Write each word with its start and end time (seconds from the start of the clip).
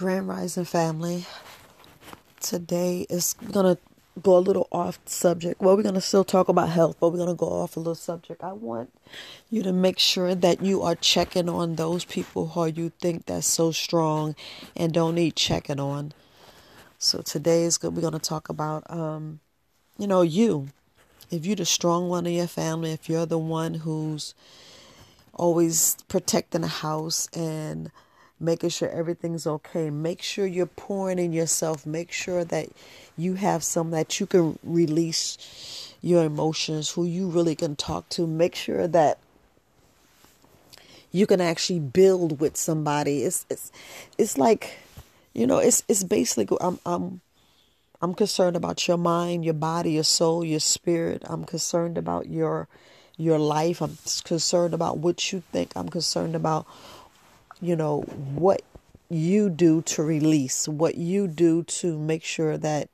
Grand 0.00 0.26
Rising 0.26 0.64
family. 0.64 1.26
Today 2.40 3.04
is 3.10 3.34
gonna 3.34 3.76
go 4.22 4.38
a 4.38 4.40
little 4.40 4.66
off 4.72 4.98
subject. 5.04 5.60
Well, 5.60 5.76
we're 5.76 5.82
gonna 5.82 6.00
still 6.00 6.24
talk 6.24 6.48
about 6.48 6.70
health, 6.70 6.96
but 6.98 7.10
we're 7.10 7.18
gonna 7.18 7.34
go 7.34 7.44
off 7.44 7.76
a 7.76 7.80
little 7.80 7.94
subject. 7.94 8.42
I 8.42 8.54
want 8.54 8.90
you 9.50 9.62
to 9.62 9.74
make 9.74 9.98
sure 9.98 10.34
that 10.34 10.62
you 10.62 10.80
are 10.80 10.94
checking 10.94 11.50
on 11.50 11.76
those 11.76 12.06
people 12.06 12.46
who 12.46 12.64
you 12.64 12.92
think 12.98 13.26
that's 13.26 13.46
so 13.46 13.72
strong 13.72 14.34
and 14.74 14.94
don't 14.94 15.16
need 15.16 15.36
checking 15.36 15.78
on. 15.78 16.14
So 16.96 17.20
today 17.20 17.64
is 17.64 17.76
good. 17.76 17.94
We're 17.94 18.00
gonna 18.00 18.18
talk 18.18 18.48
about, 18.48 18.90
um, 18.90 19.40
you 19.98 20.06
know, 20.06 20.22
you. 20.22 20.68
If 21.30 21.44
you're 21.44 21.56
the 21.56 21.66
strong 21.66 22.08
one 22.08 22.26
in 22.26 22.32
your 22.32 22.46
family, 22.46 22.92
if 22.92 23.10
you're 23.10 23.26
the 23.26 23.36
one 23.36 23.74
who's 23.74 24.34
always 25.34 25.98
protecting 26.08 26.62
the 26.62 26.68
house 26.68 27.28
and 27.34 27.90
making 28.40 28.70
sure 28.70 28.88
everything's 28.88 29.46
okay. 29.46 29.90
Make 29.90 30.22
sure 30.22 30.46
you're 30.46 30.66
pouring 30.66 31.18
in 31.18 31.32
yourself. 31.32 31.86
Make 31.86 32.10
sure 32.10 32.44
that 32.44 32.68
you 33.16 33.34
have 33.34 33.62
some 33.62 33.90
that 33.90 34.18
you 34.18 34.26
can 34.26 34.58
release 34.64 35.94
your 36.00 36.24
emotions, 36.24 36.90
who 36.90 37.04
you 37.04 37.28
really 37.28 37.54
can 37.54 37.76
talk 37.76 38.08
to. 38.10 38.26
Make 38.26 38.54
sure 38.54 38.88
that 38.88 39.18
you 41.12 41.26
can 41.26 41.40
actually 41.40 41.80
build 41.80 42.40
with 42.40 42.56
somebody. 42.56 43.24
It's 43.24 43.44
it's 43.50 43.70
it's 44.16 44.38
like, 44.38 44.78
you 45.34 45.46
know, 45.46 45.58
it's 45.58 45.82
it's 45.88 46.04
basically 46.04 46.56
I'm 46.60 46.78
I'm 46.86 47.20
I'm 48.00 48.14
concerned 48.14 48.56
about 48.56 48.88
your 48.88 48.96
mind, 48.96 49.44
your 49.44 49.54
body, 49.54 49.92
your 49.92 50.04
soul, 50.04 50.44
your 50.44 50.60
spirit. 50.60 51.22
I'm 51.26 51.44
concerned 51.44 51.98
about 51.98 52.28
your 52.28 52.68
your 53.16 53.38
life. 53.38 53.82
I'm 53.82 53.98
concerned 54.24 54.72
about 54.72 54.98
what 54.98 55.32
you 55.32 55.42
think. 55.52 55.72
I'm 55.76 55.90
concerned 55.90 56.34
about 56.34 56.66
you 57.60 57.76
know, 57.76 58.00
what 58.00 58.62
you 59.08 59.50
do 59.50 59.82
to 59.82 60.02
release, 60.02 60.68
what 60.68 60.94
you 60.94 61.26
do 61.26 61.62
to 61.64 61.98
make 61.98 62.22
sure 62.22 62.56
that, 62.56 62.88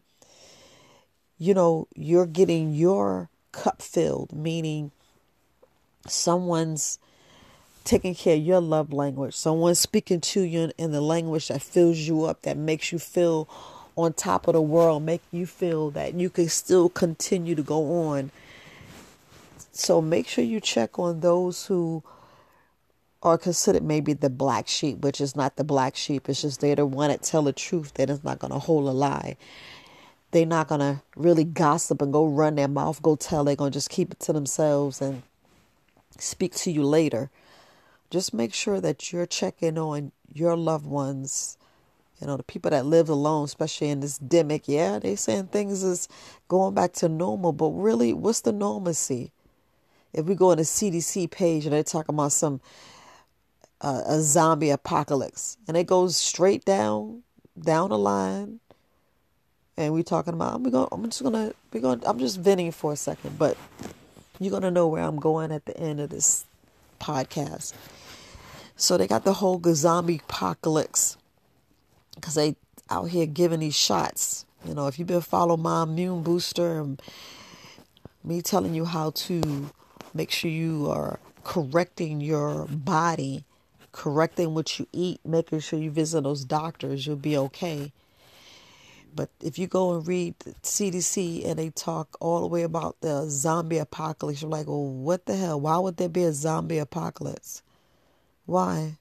you 1.38 1.54
know, 1.54 1.86
you're 1.94 2.26
getting 2.26 2.74
your 2.74 3.28
cup 3.52 3.82
filled, 3.82 4.32
meaning 4.32 4.90
someone's 6.08 6.98
taking 7.84 8.14
care 8.14 8.36
of 8.36 8.42
your 8.42 8.60
love 8.60 8.92
language, 8.92 9.34
someone's 9.34 9.78
speaking 9.78 10.20
to 10.20 10.40
you 10.40 10.72
in 10.76 10.90
the 10.90 11.00
language 11.00 11.48
that 11.48 11.62
fills 11.62 11.98
you 11.98 12.24
up, 12.24 12.42
that 12.42 12.56
makes 12.56 12.90
you 12.90 12.98
feel 12.98 13.48
on 13.94 14.12
top 14.12 14.48
of 14.48 14.54
the 14.54 14.60
world, 14.60 15.02
make 15.02 15.22
you 15.30 15.46
feel 15.46 15.90
that 15.90 16.14
you 16.14 16.28
can 16.28 16.48
still 16.48 16.88
continue 16.88 17.54
to 17.54 17.62
go 17.62 18.08
on. 18.08 18.30
So 19.72 20.00
make 20.00 20.26
sure 20.26 20.44
you 20.44 20.60
check 20.60 20.98
on 20.98 21.20
those 21.20 21.66
who 21.66 22.02
are 23.22 23.38
considered 23.38 23.82
maybe 23.82 24.12
the 24.12 24.30
black 24.30 24.68
sheep, 24.68 24.98
which 24.98 25.20
is 25.20 25.34
not 25.34 25.56
the 25.56 25.64
black 25.64 25.96
sheep. 25.96 26.28
It's 26.28 26.42
just 26.42 26.60
they're 26.60 26.76
the 26.76 26.86
one 26.86 27.10
that 27.10 27.22
tell 27.22 27.42
the 27.42 27.52
truth. 27.52 27.94
That 27.94 28.10
is 28.10 28.22
not 28.22 28.38
going 28.38 28.52
to 28.52 28.58
hold 28.58 28.86
a 28.86 28.92
lie. 28.92 29.36
They're 30.30 30.46
not 30.46 30.68
going 30.68 30.80
to 30.80 31.02
really 31.16 31.44
gossip 31.44 32.02
and 32.02 32.12
go 32.12 32.26
run 32.26 32.56
their 32.56 32.68
mouth, 32.68 33.00
go 33.02 33.16
tell. 33.16 33.44
They're 33.44 33.56
going 33.56 33.72
to 33.72 33.76
just 33.76 33.90
keep 33.90 34.12
it 34.12 34.20
to 34.20 34.32
themselves 34.32 35.00
and 35.00 35.22
speak 36.18 36.54
to 36.56 36.70
you 36.70 36.84
later. 36.84 37.30
Just 38.10 38.34
make 38.34 38.52
sure 38.54 38.80
that 38.80 39.12
you're 39.12 39.26
checking 39.26 39.78
on 39.78 40.12
your 40.32 40.56
loved 40.56 40.86
ones. 40.86 41.56
You 42.20 42.26
know, 42.26 42.36
the 42.36 42.42
people 42.42 42.70
that 42.70 42.86
live 42.86 43.08
alone, 43.08 43.44
especially 43.44 43.90
in 43.90 44.00
this 44.00 44.18
demic, 44.18 44.62
yeah, 44.66 44.98
they 44.98 45.16
saying 45.16 45.48
things 45.48 45.82
is 45.82 46.08
going 46.48 46.74
back 46.74 46.92
to 46.94 47.08
normal, 47.08 47.52
but 47.52 47.68
really, 47.70 48.12
what's 48.12 48.40
the 48.40 48.52
normalcy? 48.52 49.32
If 50.12 50.24
we 50.24 50.34
go 50.34 50.50
on 50.50 50.56
the 50.56 50.62
CDC 50.62 51.30
page 51.30 51.66
and 51.66 51.74
they're 51.74 51.82
talking 51.82 52.14
about 52.14 52.32
some 52.32 52.60
a, 53.80 54.20
zombie 54.20 54.70
apocalypse, 54.70 55.58
and 55.68 55.76
it 55.76 55.86
goes 55.86 56.16
straight 56.16 56.64
down 56.64 57.22
down 57.58 57.90
the 57.90 57.98
line. 57.98 58.60
And 59.78 59.92
we're 59.92 60.02
talking 60.02 60.32
about. 60.32 60.54
I'm 60.54 60.62
going. 60.70 60.88
I'm 60.90 61.04
just 61.04 61.22
gonna. 61.22 61.52
We're 61.72 61.80
going. 61.80 62.02
I'm 62.06 62.18
just 62.18 62.40
venting 62.40 62.72
for 62.72 62.92
a 62.92 62.96
second, 62.96 63.38
but 63.38 63.56
you're 64.38 64.50
gonna 64.50 64.70
know 64.70 64.88
where 64.88 65.02
I'm 65.02 65.16
going 65.16 65.52
at 65.52 65.66
the 65.66 65.76
end 65.76 66.00
of 66.00 66.10
this 66.10 66.46
podcast. 66.98 67.74
So 68.76 68.96
they 68.96 69.06
got 69.06 69.24
the 69.24 69.34
whole 69.34 69.60
zombie 69.74 70.20
apocalypse 70.26 71.16
because 72.14 72.34
they 72.34 72.56
out 72.90 73.10
here 73.10 73.26
giving 73.26 73.60
these 73.60 73.76
shots. 73.76 74.46
You 74.64 74.74
know, 74.74 74.86
if 74.86 74.98
you've 74.98 75.08
been 75.08 75.20
following 75.20 75.62
my 75.62 75.82
immune 75.82 76.22
booster 76.22 76.80
and 76.80 77.00
me 78.24 78.42
telling 78.42 78.74
you 78.74 78.84
how 78.84 79.10
to 79.10 79.70
make 80.12 80.30
sure 80.30 80.50
you 80.50 80.90
are 80.90 81.20
correcting 81.44 82.20
your 82.20 82.66
body 82.66 83.44
correcting 83.96 84.52
what 84.52 84.78
you 84.78 84.86
eat, 84.92 85.18
making 85.24 85.58
sure 85.60 85.78
you 85.78 85.90
visit 85.90 86.22
those 86.22 86.44
doctors, 86.44 87.06
you'll 87.06 87.16
be 87.16 87.36
okay. 87.36 87.92
But 89.14 89.30
if 89.42 89.58
you 89.58 89.66
go 89.66 89.94
and 89.94 90.06
read 90.06 90.38
the 90.40 90.50
CDC 90.62 91.46
and 91.46 91.58
they 91.58 91.70
talk 91.70 92.18
all 92.20 92.42
the 92.42 92.46
way 92.46 92.62
about 92.62 93.00
the 93.00 93.24
zombie 93.30 93.78
apocalypse, 93.78 94.42
you're 94.42 94.50
like, 94.50 94.66
well, 94.66 94.84
what 94.84 95.24
the 95.24 95.34
hell? 95.34 95.58
Why 95.58 95.78
would 95.78 95.96
there 95.96 96.10
be 96.10 96.24
a 96.24 96.34
zombie 96.34 96.76
apocalypse? 96.76 97.62
Why? 98.44 98.98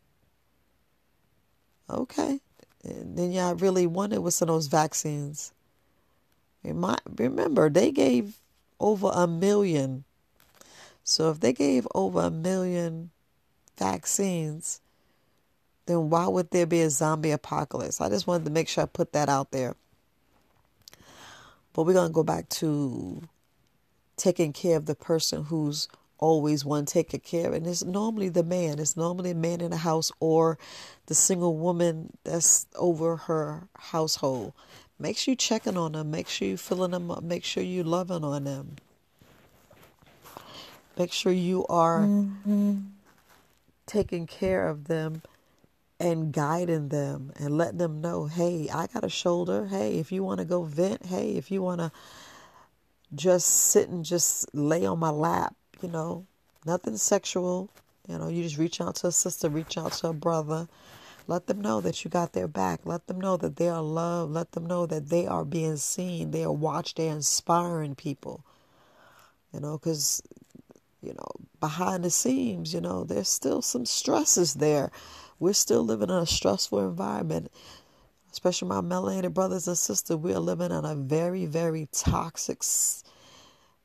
Okay. 1.90 2.40
And 2.86 3.18
then 3.18 3.34
y'all 3.34 3.56
really 3.56 3.86
wonder 3.86 4.22
what's 4.22 4.42
in 4.42 4.48
those 4.48 4.68
vaccines. 4.68 5.52
Remember, 6.64 7.70
they 7.70 7.92
gave 7.92 8.40
over 8.80 9.12
a 9.14 9.28
million. 9.28 10.06
So 11.04 11.30
if 11.32 11.42
they 11.42 11.52
gave 11.52 11.86
over 11.94 12.22
a 12.22 12.32
million 12.32 13.12
vaccines, 13.78 14.80
then 15.86 16.10
why 16.10 16.28
would 16.28 16.52
there 16.52 16.66
be 16.66 16.82
a 16.82 16.90
zombie 16.90 17.32
apocalypse? 17.32 18.02
I 18.02 18.10
just 18.10 18.28
wanted 18.28 18.46
to 18.46 18.52
make 18.52 18.68
sure 18.68 18.84
I 18.84 18.88
put 18.88 19.14
that 19.14 19.30
out 19.30 19.52
there. 19.52 19.76
But 21.74 21.84
we're 21.84 21.94
going 21.94 22.10
to 22.10 22.14
go 22.14 22.24
back 22.24 22.50
to 22.50 23.22
taking 24.18 24.54
care 24.54 24.78
of 24.78 24.86
the 24.86 24.96
person 24.96 25.44
who's 25.44 25.88
always 26.18 26.64
one 26.64 26.86
taking 26.86 27.20
care 27.20 27.50
of. 27.50 27.54
And 27.54 27.68
it's 27.68 27.84
normally 27.84 28.30
the 28.30 28.44
man. 28.44 28.80
It's 28.80 28.98
normally 28.98 29.32
a 29.32 29.36
man 29.36 29.62
in 29.62 29.72
the 29.72 29.78
house 29.78 30.12
or 30.20 30.58
the 31.08 31.14
single 31.14 31.58
woman 31.58 32.14
that's 32.24 32.66
over 32.76 33.18
her 33.18 33.68
household. 33.78 34.54
Make 34.98 35.18
sure 35.18 35.34
you're 35.34 35.38
checking 35.38 35.78
on 35.78 35.92
them. 35.92 36.10
Make 36.10 36.30
sure 36.30 36.48
you're 36.48 36.58
filling 36.58 36.92
them 36.92 37.12
up. 37.12 37.24
Make 37.24 37.44
sure 37.44 37.62
you're 37.62 37.84
loving 37.84 38.24
on 38.24 38.46
them. 38.46 38.78
Make 40.98 41.12
sure 41.12 41.34
you 41.34 41.66
are 41.68 42.00
mm-hmm. 42.00 42.78
taking 43.86 44.26
care 44.26 44.70
of 44.70 44.86
them 44.86 45.22
and 46.00 46.34
guiding 46.34 46.90
them 46.90 47.32
and 47.40 47.58
letting 47.58 47.78
them 47.78 48.02
know, 48.02 48.26
hey, 48.26 48.70
I 48.74 48.88
got 48.88 49.04
a 49.04 49.10
shoulder. 49.10 49.68
Hey, 49.68 49.98
if 49.98 50.12
you 50.12 50.24
want 50.24 50.40
to 50.40 50.46
go 50.46 50.64
vent, 50.64 51.06
hey, 51.06 51.32
if 51.32 51.52
you 51.52 51.62
want 51.62 51.80
to 51.80 51.92
just 53.14 53.48
sit 53.48 53.90
and 53.90 54.04
just 54.04 54.54
lay 54.54 54.86
on 54.86 55.00
my 55.00 55.10
lap, 55.10 55.56
you 55.82 55.90
know, 55.90 56.26
nothing 56.66 56.98
sexual. 56.98 57.70
You 58.08 58.18
know, 58.18 58.28
you 58.28 58.44
just 58.44 58.58
reach 58.58 58.82
out 58.82 58.96
to 58.98 59.08
a 59.08 59.12
sister, 59.12 59.50
reach 59.50 59.78
out 59.78 59.94
to 59.94 60.10
a 60.10 60.14
brother. 60.14 60.68
Let 61.28 61.48
them 61.48 61.60
know 61.62 61.82
that 61.82 62.04
you 62.04 62.12
got 62.12 62.34
their 62.34 62.48
back. 62.48 62.82
Let 62.86 63.08
them 63.08 63.20
know 63.20 63.36
that 63.38 63.56
they 63.56 63.70
are 63.70 63.82
loved. 63.82 64.32
Let 64.32 64.52
them 64.52 64.68
know 64.68 64.86
that 64.86 65.10
they 65.10 65.26
are 65.26 65.44
being 65.44 65.78
seen. 65.78 66.30
They 66.30 66.44
are 66.44 66.52
watched. 66.52 66.98
They're 66.98 67.12
inspiring 67.12 67.96
people. 67.96 68.46
You 69.52 69.60
know, 69.60 69.78
because, 69.78 70.22
you 71.02 71.14
know, 71.14 71.32
behind 71.60 72.04
the 72.04 72.12
scenes, 72.12 72.74
you 72.76 72.82
know, 72.82 73.06
there's 73.06 73.30
still 73.30 73.64
some 73.64 73.86
stresses 73.86 74.56
there 74.56 74.92
we're 75.40 75.54
still 75.54 75.84
living 75.84 76.10
in 76.10 76.16
a 76.16 76.26
stressful 76.26 76.80
environment, 76.80 77.52
especially 78.32 78.68
my 78.68 78.82
melanated 78.82 79.34
brothers 79.34 79.68
and 79.68 79.78
sisters. 79.78 80.18
We 80.18 80.34
are 80.34 80.40
living 80.40 80.72
in 80.72 80.86
a 80.86 80.96
very, 80.96 81.46
very 81.46 81.88
toxic, 81.92 82.64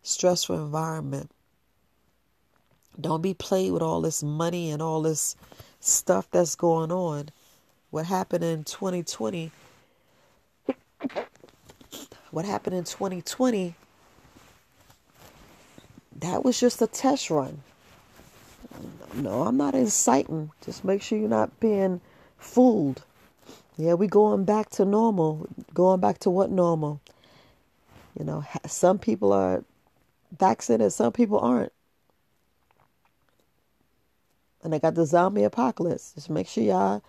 stressful 0.03 0.57
environment. 0.57 1.31
Don't 3.01 3.23
be 3.23 3.35
played 3.35 3.73
with 3.73 3.83
all 3.83 4.01
this 4.01 4.23
money 4.23 4.71
and 4.71 4.83
all 4.83 5.03
this 5.03 5.37
stuff 5.81 6.31
that's 6.31 6.55
going 6.55 6.93
on. 6.93 7.31
What 7.91 8.07
happened 8.07 8.45
in 8.45 8.65
2020? 8.65 9.51
What 12.31 12.45
happened 12.45 12.77
in 12.77 12.85
2020? 12.85 13.75
That 16.17 16.45
was 16.45 16.61
just 16.61 16.83
a 16.83 16.87
test 16.87 17.31
run. 17.31 17.63
No, 19.15 19.43
I'm 19.43 19.57
not 19.57 19.75
inciting. 19.75 20.51
Just 20.65 20.85
make 20.85 21.03
sure 21.03 21.19
you're 21.19 21.29
not 21.29 21.59
being 21.61 22.01
fooled. 22.39 23.03
Yeah, 23.77 23.95
we 23.95 24.07
going 24.07 24.45
back 24.45 24.71
to 24.71 24.85
normal. 24.85 25.49
Going 25.75 26.01
back 26.01 26.19
to 26.21 26.31
what 26.31 26.51
normal? 26.51 27.01
You 28.19 28.25
know, 28.25 28.45
some 28.67 28.99
people 28.99 29.33
are 29.33 29.65
vaccinated, 30.39 30.93
some 30.93 31.13
people 31.13 31.39
aren't. 31.39 31.73
And 34.63 34.73
they 34.73 34.79
got 34.79 34.95
the 34.95 35.07
zombie 35.07 35.45
apocalypse. 35.45 36.13
Just 36.15 36.29
make 36.29 36.47
sure 36.47 36.63
y'all 36.63 37.03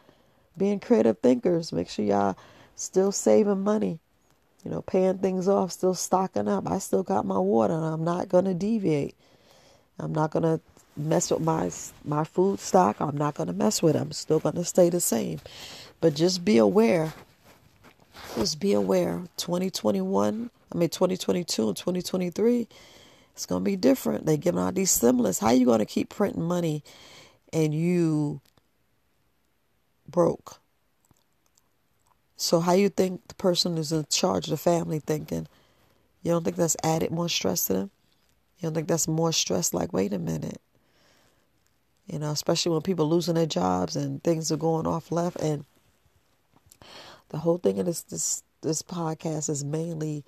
being 0.58 0.80
creative 0.80 1.20
thinkers. 1.20 1.74
Make 1.74 1.90
sure 1.90 2.06
y'all 2.06 2.38
still 2.76 3.12
saving 3.12 3.62
money. 3.62 4.00
You 4.64 4.72
know, 4.72 4.82
paying 4.82 5.18
things 5.18 5.48
off, 5.48 5.72
still 5.72 5.96
stocking 5.96 6.48
up. 6.48 6.70
I 6.70 6.78
still 6.78 7.04
got 7.04 7.26
my 7.26 7.40
water 7.40 7.74
and 7.74 7.84
I'm 7.84 8.04
not 8.04 8.30
going 8.30 8.46
to 8.46 8.54
deviate. 8.54 9.16
I'm 10.00 10.14
not 10.14 10.32
going 10.32 10.44
to 10.44 10.62
mess 10.96 11.32
with 11.32 11.42
my 11.42 11.72
my 12.04 12.24
food 12.24 12.60
stock. 12.60 12.98
I'm 13.00 13.18
not 13.18 13.36
gonna 13.36 13.54
mess 13.54 13.82
with 13.82 13.96
it. 13.96 14.00
I'm 14.00 14.12
still 14.12 14.40
gonna 14.40 14.66
stay 14.66 14.90
the 14.90 15.00
same. 15.02 15.40
But 16.00 16.16
just 16.16 16.44
be 16.44 16.58
aware. 16.58 17.14
Just 18.36 18.60
be 18.60 18.74
aware. 18.74 19.22
2021, 19.38 20.50
I 20.74 20.78
mean 20.78 20.90
2022 20.90 21.68
and 21.68 21.78
2023, 21.78 22.68
it's 23.34 23.46
gonna 23.46 23.64
be 23.64 23.76
different. 23.76 24.26
They 24.26 24.38
giving 24.38 24.60
out 24.60 24.76
these 24.76 24.92
stimulus. 24.92 25.40
How 25.40 25.52
you 25.52 25.66
gonna 25.66 25.86
keep 25.86 26.10
printing 26.10 26.44
money 26.44 26.84
and 27.54 27.74
you 27.74 28.42
broke? 30.08 30.60
So 32.38 32.60
how 32.60 32.74
you 32.74 32.90
think 32.90 33.28
the 33.28 33.36
person 33.36 33.78
who's 33.78 33.92
in 33.92 34.06
charge 34.10 34.46
of 34.46 34.52
the 34.52 34.58
family 34.58 35.00
thinking? 35.00 35.48
You 36.24 36.32
don't 36.32 36.44
think 36.44 36.56
that's 36.56 36.78
added 36.84 37.12
more 37.12 37.30
stress 37.30 37.68
to 37.68 37.74
them? 37.74 37.92
You 38.58 38.68
don't 38.68 38.74
think 38.74 38.88
that's 38.88 39.08
more 39.08 39.32
stress? 39.32 39.74
Like, 39.74 39.94
wait 39.94 40.14
a 40.14 40.20
minute. 40.20 40.60
You 42.12 42.20
know, 42.20 42.32
especially 42.32 42.74
when 42.74 42.82
people 42.82 43.08
losing 43.08 43.36
their 43.36 43.46
jobs 43.46 43.96
and 43.96 44.22
things 44.22 44.52
are 44.52 44.58
going 44.58 44.86
off 44.86 45.14
left. 45.14 45.40
And 45.40 45.64
the 47.30 47.38
whole 47.38 47.58
thing 47.58 47.80
of 47.80 47.86
this 47.86 48.02
this 48.02 48.44
this 48.62 48.84
podcast 48.84 49.50
is 49.50 49.64
mainly 49.64 50.26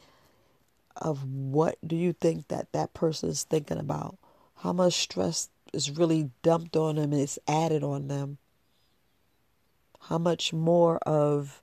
of 0.96 1.26
what 1.26 1.78
do 1.86 1.98
you 1.98 2.14
think 2.14 2.48
that 2.48 2.72
that 2.72 2.94
person 2.94 3.28
is 3.28 3.44
thinking 3.44 3.78
about? 3.78 4.18
How 4.60 4.72
much 4.72 4.94
stress 4.94 5.50
is 5.74 5.92
really 5.92 6.30
dumped 6.42 6.78
on 6.78 6.96
them 6.96 7.12
and 7.12 7.22
it's 7.22 7.38
added 7.50 7.84
on 7.84 8.08
them? 8.08 8.38
How 10.04 10.18
much 10.18 10.54
more 10.54 11.00
of 11.00 11.62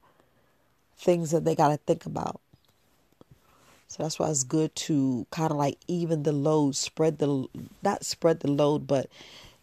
things 0.99 1.31
that 1.31 1.47
they 1.47 1.55
got 1.55 1.69
to 1.69 1.79
think 1.79 2.05
about? 2.05 2.43
So 3.89 4.03
that's 4.03 4.19
why 4.19 4.29
it's 4.29 4.45
good 4.45 4.75
to 4.77 5.27
kind 5.31 5.51
of 5.51 5.57
like 5.57 5.79
even 5.89 6.25
the 6.25 6.33
load, 6.33 6.77
spread 6.77 7.19
the 7.19 7.47
not 7.83 8.05
spread 8.05 8.41
the 8.41 8.51
load, 8.51 8.87
but 8.87 9.09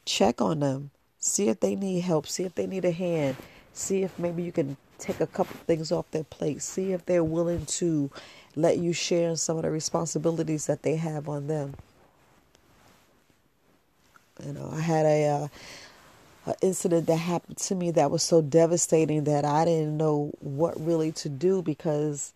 check 0.08 0.42
on 0.42 0.62
them. 0.62 0.92
See 1.20 1.50
if 1.50 1.60
they 1.60 1.76
need 1.76 2.02
help. 2.02 2.28
See 2.28 2.44
if 2.44 2.56
they 2.56 2.66
need 2.66 2.86
a 2.86 2.92
hand. 2.92 3.36
See 3.74 4.04
if 4.04 4.18
maybe 4.18 4.42
you 4.42 4.52
can 4.52 4.78
take 4.98 5.20
a 5.20 5.28
couple 5.28 5.56
things 5.68 5.92
off 5.92 6.10
their 6.12 6.24
plate. 6.24 6.62
See 6.62 6.94
if 6.94 7.06
they're 7.06 7.24
willing 7.24 7.66
to 7.66 8.10
let 8.56 8.78
you 8.78 8.94
share 8.94 9.36
some 9.36 9.58
of 9.58 9.64
the 9.64 9.70
responsibilities 9.70 10.66
that 10.66 10.82
they 10.82 10.96
have 10.96 11.30
on 11.30 11.48
them. 11.48 11.76
You 14.46 14.54
know, 14.54 14.70
I 14.72 14.80
had 14.80 15.06
a 15.06 15.28
uh, 15.28 15.48
an 16.46 16.56
incident 16.62 17.08
that 17.08 17.18
happened 17.18 17.58
to 17.58 17.76
me 17.76 17.92
that 17.92 18.10
was 18.10 18.24
so 18.24 18.42
devastating 18.42 19.26
that 19.26 19.44
I 19.44 19.66
didn't 19.66 19.98
know 19.98 20.32
what 20.40 20.80
really 20.80 21.12
to 21.14 21.30
do 21.30 21.62
because 21.62 22.34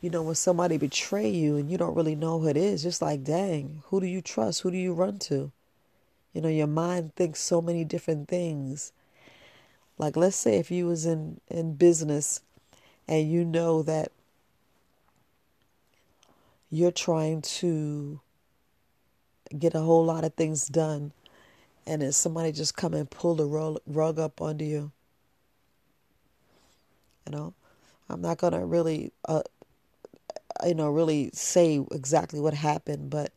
you 0.00 0.08
know, 0.10 0.22
when 0.22 0.34
somebody 0.34 0.78
betray 0.78 1.28
you 1.28 1.56
and 1.56 1.70
you 1.70 1.76
don't 1.76 1.94
really 1.94 2.14
know 2.14 2.38
who 2.38 2.48
it 2.48 2.56
is, 2.56 2.82
just 2.82 3.02
like, 3.02 3.22
dang, 3.22 3.82
who 3.86 4.00
do 4.00 4.06
you 4.06 4.22
trust? 4.22 4.62
Who 4.62 4.70
do 4.70 4.78
you 4.78 4.94
run 4.94 5.18
to? 5.20 5.52
You 6.32 6.40
know, 6.40 6.48
your 6.48 6.66
mind 6.66 7.14
thinks 7.16 7.40
so 7.40 7.60
many 7.60 7.84
different 7.84 8.28
things. 8.28 8.92
Like, 9.98 10.16
let's 10.16 10.36
say 10.36 10.58
if 10.58 10.70
you 10.70 10.86
was 10.86 11.04
in, 11.04 11.40
in 11.48 11.74
business 11.74 12.40
and 13.08 13.30
you 13.30 13.44
know 13.44 13.82
that 13.82 14.12
you're 16.70 16.92
trying 16.92 17.42
to 17.42 18.20
get 19.58 19.74
a 19.74 19.80
whole 19.80 20.04
lot 20.04 20.24
of 20.24 20.34
things 20.34 20.68
done 20.68 21.12
and 21.86 22.02
then 22.02 22.12
somebody 22.12 22.52
just 22.52 22.76
come 22.76 22.94
and 22.94 23.10
pull 23.10 23.34
the 23.34 23.80
rug, 23.86 24.18
up 24.18 24.40
under 24.40 24.64
you. 24.64 24.92
You 27.26 27.32
know, 27.32 27.54
I'm 28.08 28.20
not 28.20 28.38
going 28.38 28.52
to 28.52 28.64
really 28.64 29.12
uh, 29.24 29.42
you 30.66 30.74
know, 30.74 30.90
really 30.90 31.30
say 31.32 31.84
exactly 31.90 32.40
what 32.40 32.54
happened, 32.54 33.10
but 33.10 33.32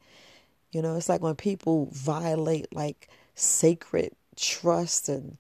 you 0.73 0.81
know, 0.81 0.97
it's 0.97 1.07
like 1.07 1.21
when 1.21 1.35
people 1.35 1.87
violate 1.91 2.73
like 2.73 3.07
sacred 3.35 4.11
trust 4.35 5.07
and 5.07 5.37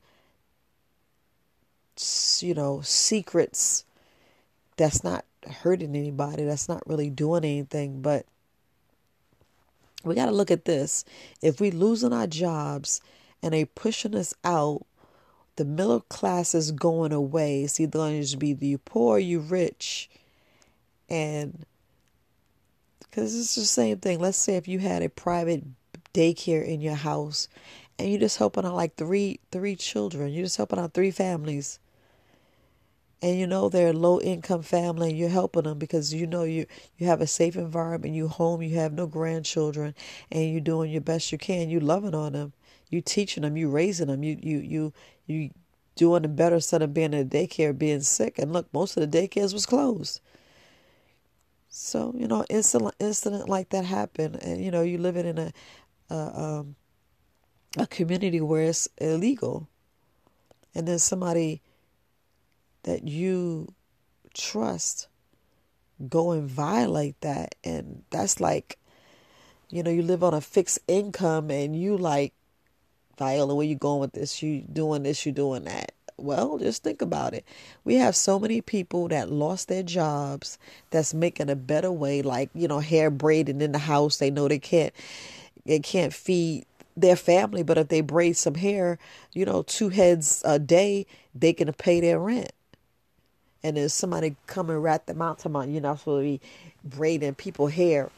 you 2.39 2.53
know, 2.53 2.81
secrets 2.81 3.85
that's 4.77 5.03
not 5.03 5.25
hurting 5.61 5.95
anybody, 5.95 6.45
that's 6.45 6.69
not 6.69 6.87
really 6.87 7.09
doing 7.09 7.43
anything, 7.43 8.01
but 8.01 8.25
we 10.03 10.15
got 10.15 10.25
to 10.25 10.31
look 10.31 10.51
at 10.51 10.65
this. 10.65 11.03
If 11.41 11.59
we 11.59 11.71
losing 11.71 12.13
our 12.13 12.27
jobs 12.27 13.01
and 13.41 13.53
they 13.53 13.65
pushing 13.65 14.15
us 14.15 14.33
out, 14.43 14.85
the 15.55 15.65
middle 15.65 16.01
class 16.01 16.55
is 16.55 16.71
going 16.71 17.11
away. 17.11 17.63
It's 17.63 17.79
either 17.79 17.99
going 17.99 18.23
to 18.23 18.37
be 18.37 18.53
the 18.53 18.77
poor, 18.77 19.19
you 19.19 19.39
rich, 19.39 20.09
and 21.09 21.65
because 23.13 23.39
it's 23.39 23.53
the 23.53 23.61
same 23.61 23.99
thing. 23.99 24.19
Let's 24.19 24.39
say 24.39 24.55
if 24.55 24.67
you 24.67 24.79
had 24.79 25.03
a 25.03 25.09
private 25.09 25.63
daycare 26.15 26.65
in 26.65 26.81
your 26.81 26.95
house 26.95 27.47
and 27.99 28.09
you're 28.09 28.19
just 28.19 28.39
helping 28.39 28.65
out 28.65 28.73
like 28.73 28.95
three 28.95 29.39
three 29.51 29.75
children, 29.75 30.33
you're 30.33 30.45
just 30.45 30.57
helping 30.57 30.79
out 30.79 30.95
three 30.95 31.11
families. 31.11 31.77
And 33.21 33.39
you 33.39 33.45
know 33.45 33.69
they're 33.69 33.91
a 33.91 33.93
low 33.93 34.19
income 34.19 34.63
family 34.63 35.09
and 35.11 35.17
you're 35.17 35.29
helping 35.29 35.63
them 35.63 35.77
because 35.77 36.11
you 36.11 36.25
know 36.25 36.43
you 36.43 36.65
you 36.97 37.05
have 37.05 37.21
a 37.21 37.27
safe 37.27 37.55
environment, 37.55 38.15
you 38.15 38.27
home, 38.27 38.63
you 38.63 38.77
have 38.77 38.93
no 38.93 39.05
grandchildren 39.05 39.93
and 40.31 40.51
you're 40.51 40.59
doing 40.59 40.89
your 40.89 41.01
best 41.01 41.31
you 41.31 41.37
can. 41.37 41.69
You 41.69 41.79
loving 41.79 42.15
on 42.15 42.33
them. 42.33 42.53
You 42.89 43.01
teaching 43.01 43.43
them, 43.43 43.57
you 43.57 43.69
raising 43.69 44.07
them, 44.07 44.23
you 44.23 44.39
you 44.41 44.57
you 44.57 44.93
you 45.27 45.51
doing 45.95 46.23
the 46.23 46.29
better 46.29 46.55
instead 46.55 46.81
of 46.81 46.95
being 46.95 47.13
in 47.13 47.21
a 47.21 47.25
daycare 47.25 47.77
being 47.77 48.01
sick. 48.01 48.39
And 48.39 48.51
look, 48.51 48.65
most 48.73 48.97
of 48.97 49.09
the 49.09 49.17
daycares 49.27 49.53
was 49.53 49.67
closed. 49.67 50.19
So 51.75 52.13
you 52.15 52.27
know, 52.27 52.45
incident 52.51 52.93
incident 52.99 53.49
like 53.49 53.69
that 53.69 53.83
happened, 53.83 54.35
and 54.43 54.63
you 54.63 54.69
know, 54.69 54.83
you 54.83 54.99
living 54.99 55.25
in 55.25 55.39
a 55.39 55.53
a, 56.11 56.15
um, 56.15 56.75
a 57.79 57.87
community 57.87 58.39
where 58.39 58.61
it's 58.61 58.87
illegal, 58.99 59.67
and 60.75 60.87
then 60.87 60.99
somebody 60.99 61.63
that 62.83 63.07
you 63.07 63.73
trust 64.35 65.07
go 66.09 66.31
and 66.31 66.47
violate 66.47 67.19
that, 67.21 67.55
and 67.63 68.03
that's 68.11 68.39
like, 68.39 68.77
you 69.71 69.81
know, 69.81 69.89
you 69.89 70.03
live 70.03 70.23
on 70.23 70.35
a 70.35 70.41
fixed 70.41 70.77
income, 70.87 71.49
and 71.49 71.75
you 71.75 71.97
like, 71.97 72.33
Viola, 73.17 73.55
where 73.55 73.65
you 73.65 73.75
going 73.75 74.01
with 74.01 74.13
this? 74.13 74.43
You 74.43 74.61
doing 74.61 75.01
this? 75.01 75.25
You 75.25 75.31
doing 75.31 75.63
that? 75.63 75.92
Well, 76.17 76.57
just 76.59 76.83
think 76.83 77.01
about 77.01 77.33
it. 77.33 77.43
We 77.83 77.95
have 77.95 78.15
so 78.15 78.39
many 78.39 78.61
people 78.61 79.07
that 79.07 79.31
lost 79.31 79.67
their 79.67 79.83
jobs 79.83 80.57
that's 80.91 81.13
making 81.13 81.49
a 81.49 81.55
better 81.55 81.91
way, 81.91 82.21
like, 82.21 82.49
you 82.53 82.67
know, 82.67 82.79
hair 82.79 83.09
braiding 83.09 83.61
in 83.61 83.71
the 83.71 83.79
house. 83.79 84.17
They 84.17 84.29
know 84.29 84.47
they 84.47 84.59
can't 84.59 84.93
they 85.65 85.79
can't 85.79 86.13
feed 86.13 86.65
their 86.95 87.15
family, 87.15 87.63
but 87.63 87.77
if 87.77 87.87
they 87.87 88.01
braid 88.01 88.37
some 88.37 88.55
hair, 88.55 88.99
you 89.31 89.45
know, 89.45 89.63
two 89.63 89.89
heads 89.89 90.41
a 90.45 90.59
day, 90.59 91.07
they 91.33 91.53
can 91.53 91.71
pay 91.73 91.99
their 91.99 92.19
rent. 92.19 92.51
And 93.63 93.77
then 93.77 93.89
somebody 93.89 94.35
come 94.45 94.69
and 94.69 94.83
rat 94.83 95.07
them 95.07 95.21
out 95.21 95.39
tomorrow, 95.39 95.65
you're 95.65 95.81
not 95.81 95.99
supposed 95.99 96.19
to 96.19 96.23
be 96.23 96.41
braiding 96.83 97.35
people 97.35 97.67
hair. 97.67 98.09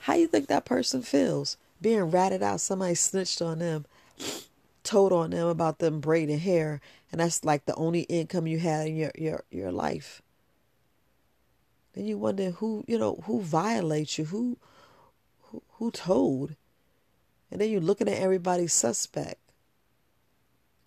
How 0.00 0.14
you 0.14 0.26
think 0.26 0.46
that 0.46 0.64
person 0.64 1.02
feels? 1.02 1.56
Being 1.80 2.10
ratted 2.10 2.42
out, 2.42 2.60
somebody 2.60 2.94
snitched 2.94 3.40
on 3.42 3.58
them 3.58 3.86
told 4.90 5.12
on 5.12 5.30
them 5.30 5.46
about 5.46 5.78
them 5.78 6.00
braiding 6.00 6.40
hair 6.40 6.80
and 7.12 7.20
that's 7.20 7.44
like 7.44 7.64
the 7.64 7.74
only 7.76 8.00
income 8.02 8.48
you 8.48 8.58
had 8.58 8.88
in 8.88 8.96
your 8.96 9.12
your, 9.14 9.44
your 9.48 9.70
life. 9.70 10.20
Then 11.92 12.06
you 12.06 12.18
wonder 12.18 12.50
who 12.50 12.84
you 12.88 12.98
know 12.98 13.22
who 13.26 13.40
violates 13.40 14.18
you 14.18 14.24
who 14.24 14.58
who, 15.42 15.62
who 15.74 15.92
told? 15.92 16.56
And 17.52 17.60
then 17.60 17.70
you're 17.70 17.80
looking 17.80 18.08
at 18.08 18.18
everybody 18.18 18.66
suspect. 18.66 19.38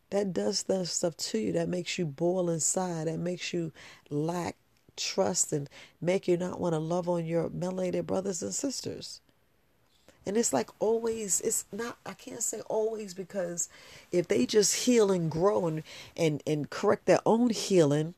That 0.09 0.33
does 0.33 0.63
that 0.63 0.87
stuff 0.87 1.15
to 1.31 1.37
you. 1.37 1.53
That 1.53 1.69
makes 1.69 1.97
you 1.97 2.05
boil 2.05 2.49
inside. 2.49 3.07
That 3.07 3.19
makes 3.19 3.53
you 3.53 3.71
lack 4.09 4.57
trust 4.97 5.53
and 5.53 5.69
make 6.01 6.27
you 6.27 6.35
not 6.35 6.59
want 6.59 6.73
to 6.73 6.79
love 6.79 7.07
on 7.07 7.25
your 7.25 7.49
melanated 7.49 8.05
brothers 8.05 8.43
and 8.43 8.53
sisters 8.53 9.21
and 10.25 10.37
it's 10.37 10.53
like 10.53 10.69
always, 10.79 11.41
it's 11.41 11.65
not, 11.71 11.97
I 12.05 12.13
can't 12.13 12.43
say 12.43 12.61
always 12.67 13.13
because 13.13 13.69
if 14.11 14.27
they 14.27 14.45
just 14.45 14.85
heal 14.85 15.11
and 15.11 15.29
grow 15.29 15.67
and, 15.67 15.83
and, 16.15 16.41
and 16.47 16.69
correct 16.69 17.05
their 17.05 17.19
own 17.25 17.49
healing, 17.49 18.13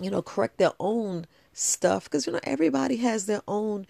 you 0.00 0.10
know, 0.10 0.22
correct 0.22 0.58
their 0.58 0.72
own 0.78 1.26
stuff, 1.52 2.04
because, 2.04 2.26
you 2.26 2.32
know, 2.32 2.40
everybody 2.44 2.96
has 2.96 3.26
their 3.26 3.42
own 3.48 3.86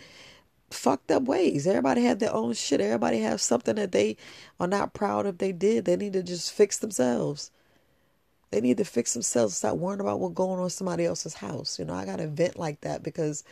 fucked 0.70 1.10
up 1.10 1.24
ways. 1.24 1.66
Everybody 1.66 2.04
have 2.04 2.18
their 2.18 2.34
own 2.34 2.54
shit. 2.54 2.80
Everybody 2.80 3.20
have 3.20 3.40
something 3.40 3.76
that 3.76 3.92
they 3.92 4.16
are 4.60 4.66
not 4.66 4.94
proud 4.94 5.26
of 5.26 5.38
they 5.38 5.52
did. 5.52 5.84
They 5.84 5.96
need 5.96 6.12
to 6.12 6.22
just 6.22 6.52
fix 6.52 6.78
themselves. 6.78 7.50
They 8.50 8.60
need 8.60 8.78
to 8.78 8.84
fix 8.84 9.12
themselves. 9.12 9.56
Stop 9.56 9.76
worrying 9.76 10.00
about 10.00 10.20
what's 10.20 10.34
going 10.34 10.60
on 10.60 10.70
somebody 10.70 11.04
else's 11.04 11.34
house. 11.34 11.78
You 11.78 11.84
know, 11.84 11.94
I 11.94 12.04
got 12.04 12.16
to 12.16 12.26
vent 12.26 12.58
like 12.58 12.80
that 12.82 13.02
because 13.02 13.44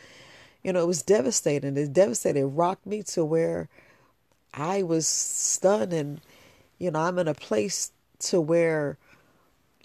you 0.67 0.73
know, 0.73 0.83
it 0.83 0.87
was 0.87 1.01
devastating. 1.01 1.77
It 1.77 1.93
devastated. 1.93 2.39
It 2.39 2.45
rocked 2.47 2.85
me 2.85 3.01
to 3.03 3.23
where 3.23 3.69
I 4.53 4.83
was 4.83 5.07
stunned 5.07 5.93
and, 5.93 6.19
you 6.77 6.91
know, 6.91 6.99
I'm 6.99 7.17
in 7.19 7.29
a 7.29 7.33
place 7.33 7.93
to 8.19 8.41
where 8.41 8.97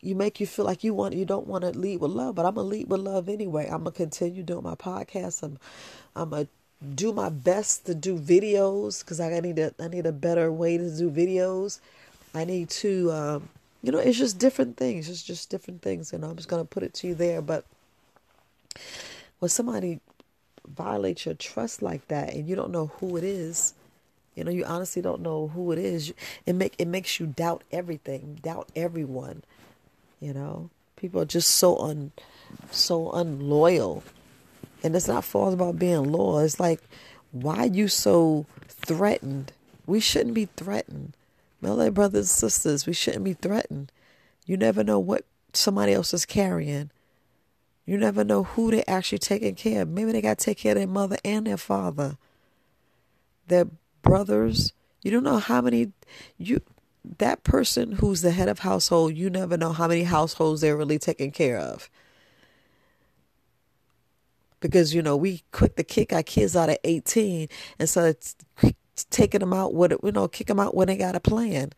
you 0.00 0.16
make 0.16 0.40
you 0.40 0.46
feel 0.48 0.64
like 0.64 0.82
you 0.82 0.92
want 0.92 1.14
you 1.14 1.24
don't 1.24 1.46
want 1.46 1.62
to 1.62 1.70
lead 1.70 2.00
with 2.00 2.10
love, 2.10 2.34
but 2.34 2.44
I'm 2.44 2.56
gonna 2.56 2.66
lead 2.66 2.88
with 2.88 2.98
love 2.98 3.28
anyway. 3.28 3.66
I'm 3.66 3.84
gonna 3.84 3.92
continue 3.92 4.42
doing 4.42 4.64
my 4.64 4.74
podcast. 4.74 5.44
I'm 5.44 5.60
I'm 6.16 6.30
gonna 6.30 6.48
do 6.96 7.12
my 7.12 7.28
best 7.28 7.86
to 7.86 7.94
do 7.94 8.18
videos 8.18 9.04
because 9.04 9.20
I 9.20 9.38
need 9.38 9.60
a 9.60 9.72
I 9.78 9.86
need 9.86 10.06
a 10.06 10.10
better 10.10 10.50
way 10.50 10.78
to 10.78 10.90
do 10.90 11.08
videos. 11.08 11.78
I 12.34 12.44
need 12.44 12.70
to, 12.70 13.12
um, 13.12 13.48
you 13.84 13.92
know, 13.92 13.98
it's 14.00 14.18
just 14.18 14.40
different 14.40 14.76
things. 14.76 15.08
It's 15.08 15.22
just 15.22 15.48
different 15.48 15.80
things, 15.80 16.12
and 16.12 16.24
I'm 16.24 16.34
just 16.34 16.48
gonna 16.48 16.64
put 16.64 16.82
it 16.82 16.92
to 16.94 17.06
you 17.06 17.14
there. 17.14 17.40
But 17.40 17.64
when 19.38 19.48
somebody 19.48 20.00
violates 20.66 21.26
your 21.26 21.34
trust 21.34 21.82
like 21.82 22.08
that, 22.08 22.34
and 22.34 22.48
you 22.48 22.56
don't 22.56 22.70
know 22.70 22.86
who 22.98 23.16
it 23.16 23.24
is, 23.24 23.74
you 24.34 24.44
know, 24.44 24.50
you 24.50 24.64
honestly 24.64 25.02
don't 25.02 25.20
know 25.20 25.48
who 25.48 25.72
it 25.72 25.78
is. 25.78 26.12
It 26.46 26.54
make 26.54 26.74
it 26.78 26.88
makes 26.88 27.20
you 27.20 27.26
doubt 27.26 27.64
everything, 27.70 28.38
doubt 28.42 28.70
everyone. 28.74 29.42
You 30.20 30.32
know, 30.32 30.70
people 30.96 31.20
are 31.20 31.26
just 31.26 31.50
so 31.50 31.76
un 31.78 32.12
so 32.70 33.10
unloyal 33.12 34.02
and 34.82 34.96
it's 34.96 35.08
not 35.08 35.24
false 35.24 35.54
about 35.54 35.78
being 35.78 36.10
loyal. 36.10 36.40
It's 36.40 36.58
like, 36.58 36.80
why 37.30 37.64
you 37.64 37.88
so 37.88 38.46
threatened? 38.68 39.52
We 39.86 40.00
shouldn't 40.00 40.34
be 40.34 40.46
threatened. 40.56 41.14
Melee 41.60 41.90
brothers 41.90 42.30
and 42.30 42.50
sisters, 42.52 42.86
we 42.86 42.92
shouldn't 42.92 43.24
be 43.24 43.34
threatened. 43.34 43.92
You 44.46 44.56
never 44.56 44.82
know 44.82 44.98
what 44.98 45.24
somebody 45.52 45.92
else 45.92 46.12
is 46.12 46.26
carrying. 46.26 46.90
You 47.84 47.98
never 47.98 48.24
know 48.24 48.44
who 48.44 48.70
they're 48.70 48.84
actually 48.86 49.18
taking 49.18 49.54
care 49.54 49.82
of. 49.82 49.88
Maybe 49.88 50.12
they 50.12 50.20
got 50.20 50.38
to 50.38 50.44
take 50.44 50.58
care 50.58 50.72
of 50.72 50.78
their 50.78 50.86
mother 50.86 51.16
and 51.24 51.46
their 51.46 51.56
father. 51.56 52.16
Their 53.48 53.66
brothers. 54.02 54.72
You 55.02 55.10
don't 55.10 55.24
know 55.24 55.38
how 55.38 55.60
many 55.60 55.92
you 56.38 56.60
that 57.18 57.42
person 57.42 57.92
who's 57.92 58.22
the 58.22 58.30
head 58.30 58.48
of 58.48 58.60
household, 58.60 59.16
you 59.16 59.28
never 59.28 59.56
know 59.56 59.72
how 59.72 59.88
many 59.88 60.04
households 60.04 60.60
they're 60.60 60.76
really 60.76 61.00
taking 61.00 61.32
care 61.32 61.58
of 61.58 61.90
because 64.62 64.94
you 64.94 65.02
know 65.02 65.16
we 65.16 65.42
quick 65.52 65.76
to 65.76 65.84
kick 65.84 66.12
our 66.12 66.22
kids 66.22 66.56
out 66.56 66.70
at 66.70 66.80
18 66.84 67.48
and 67.78 67.88
so 67.88 68.04
it's 68.04 68.34
taking 69.10 69.40
them 69.40 69.52
out 69.52 69.74
with 69.74 69.92
you 70.02 70.12
know 70.12 70.28
kick 70.28 70.46
them 70.46 70.60
out 70.60 70.74
when 70.74 70.86
they 70.86 70.96
got 70.96 71.16
a 71.16 71.20
plan 71.20 71.72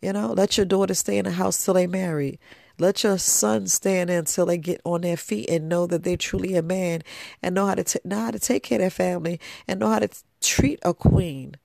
you 0.00 0.12
know 0.12 0.32
let 0.32 0.56
your 0.56 0.64
daughter 0.64 0.94
stay 0.94 1.18
in 1.18 1.26
the 1.26 1.32
house 1.32 1.62
till 1.62 1.74
they 1.74 1.86
marry 1.86 2.38
let 2.80 3.04
your 3.04 3.18
son 3.18 3.66
stand 3.66 4.10
until 4.10 4.46
they 4.46 4.58
get 4.58 4.80
on 4.84 5.02
their 5.02 5.16
feet 5.16 5.48
and 5.48 5.68
know 5.68 5.86
that 5.86 6.02
they're 6.02 6.16
truly 6.16 6.56
a 6.56 6.62
man 6.62 7.02
and 7.42 7.54
know 7.54 7.66
how 7.66 7.74
to 7.74 7.84
t- 7.84 8.00
know 8.04 8.18
how 8.18 8.30
to 8.30 8.38
take 8.38 8.62
care 8.62 8.76
of 8.76 8.80
their 8.80 8.90
family 8.90 9.38
and 9.68 9.80
know 9.80 9.88
how 9.88 9.98
to 9.98 10.08
t- 10.08 10.18
treat 10.40 10.78
a 10.82 10.94
queen 10.94 11.56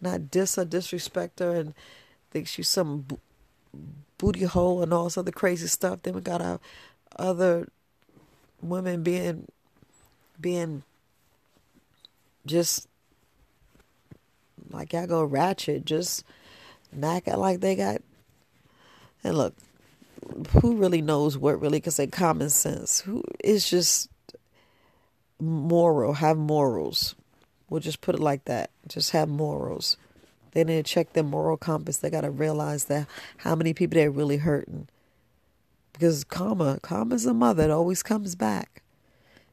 not 0.00 0.30
diss 0.30 0.58
or 0.58 0.64
disrespect 0.64 1.38
her 1.38 1.54
and 1.54 1.74
think 2.30 2.46
she's 2.46 2.68
some 2.68 3.00
bo- 3.02 3.20
booty 4.18 4.44
hole 4.44 4.82
and 4.82 4.92
all 4.92 5.04
this 5.04 5.16
other 5.16 5.32
crazy 5.32 5.66
stuff 5.66 6.02
then 6.02 6.14
we 6.14 6.20
got 6.20 6.42
our 6.42 6.60
other 7.16 7.68
women 8.60 9.02
being 9.02 9.46
being 10.40 10.82
just 12.46 12.88
like 14.70 14.92
y'all 14.92 15.06
go 15.06 15.24
ratchet, 15.24 15.84
just 15.84 16.24
knocking 16.92 17.36
like 17.36 17.60
they 17.60 17.76
got. 17.76 18.02
And 19.24 19.36
look, 19.36 19.54
who 20.60 20.76
really 20.76 21.02
knows 21.02 21.36
what 21.36 21.60
really 21.60 21.80
can 21.80 21.92
say 21.92 22.06
common 22.06 22.50
sense? 22.50 23.00
Who 23.00 23.24
is 23.42 23.68
just 23.68 24.08
moral, 25.40 26.14
have 26.14 26.36
morals. 26.36 27.14
We'll 27.68 27.80
just 27.80 28.00
put 28.00 28.14
it 28.14 28.20
like 28.20 28.44
that. 28.44 28.70
Just 28.86 29.10
have 29.10 29.28
morals. 29.28 29.96
They 30.52 30.62
need 30.62 30.84
to 30.84 30.92
check 30.92 31.12
their 31.12 31.24
moral 31.24 31.56
compass. 31.56 31.96
They 31.96 32.10
got 32.10 32.20
to 32.20 32.30
realize 32.30 32.84
that 32.84 33.08
how 33.38 33.56
many 33.56 33.74
people 33.74 33.96
they're 33.96 34.10
really 34.10 34.36
hurting 34.36 34.86
because 35.94 36.24
karma, 36.24 36.78
karma's 36.82 37.24
a 37.24 37.32
mother. 37.32 37.64
It 37.64 37.70
always 37.70 38.02
comes 38.02 38.34
back. 38.34 38.82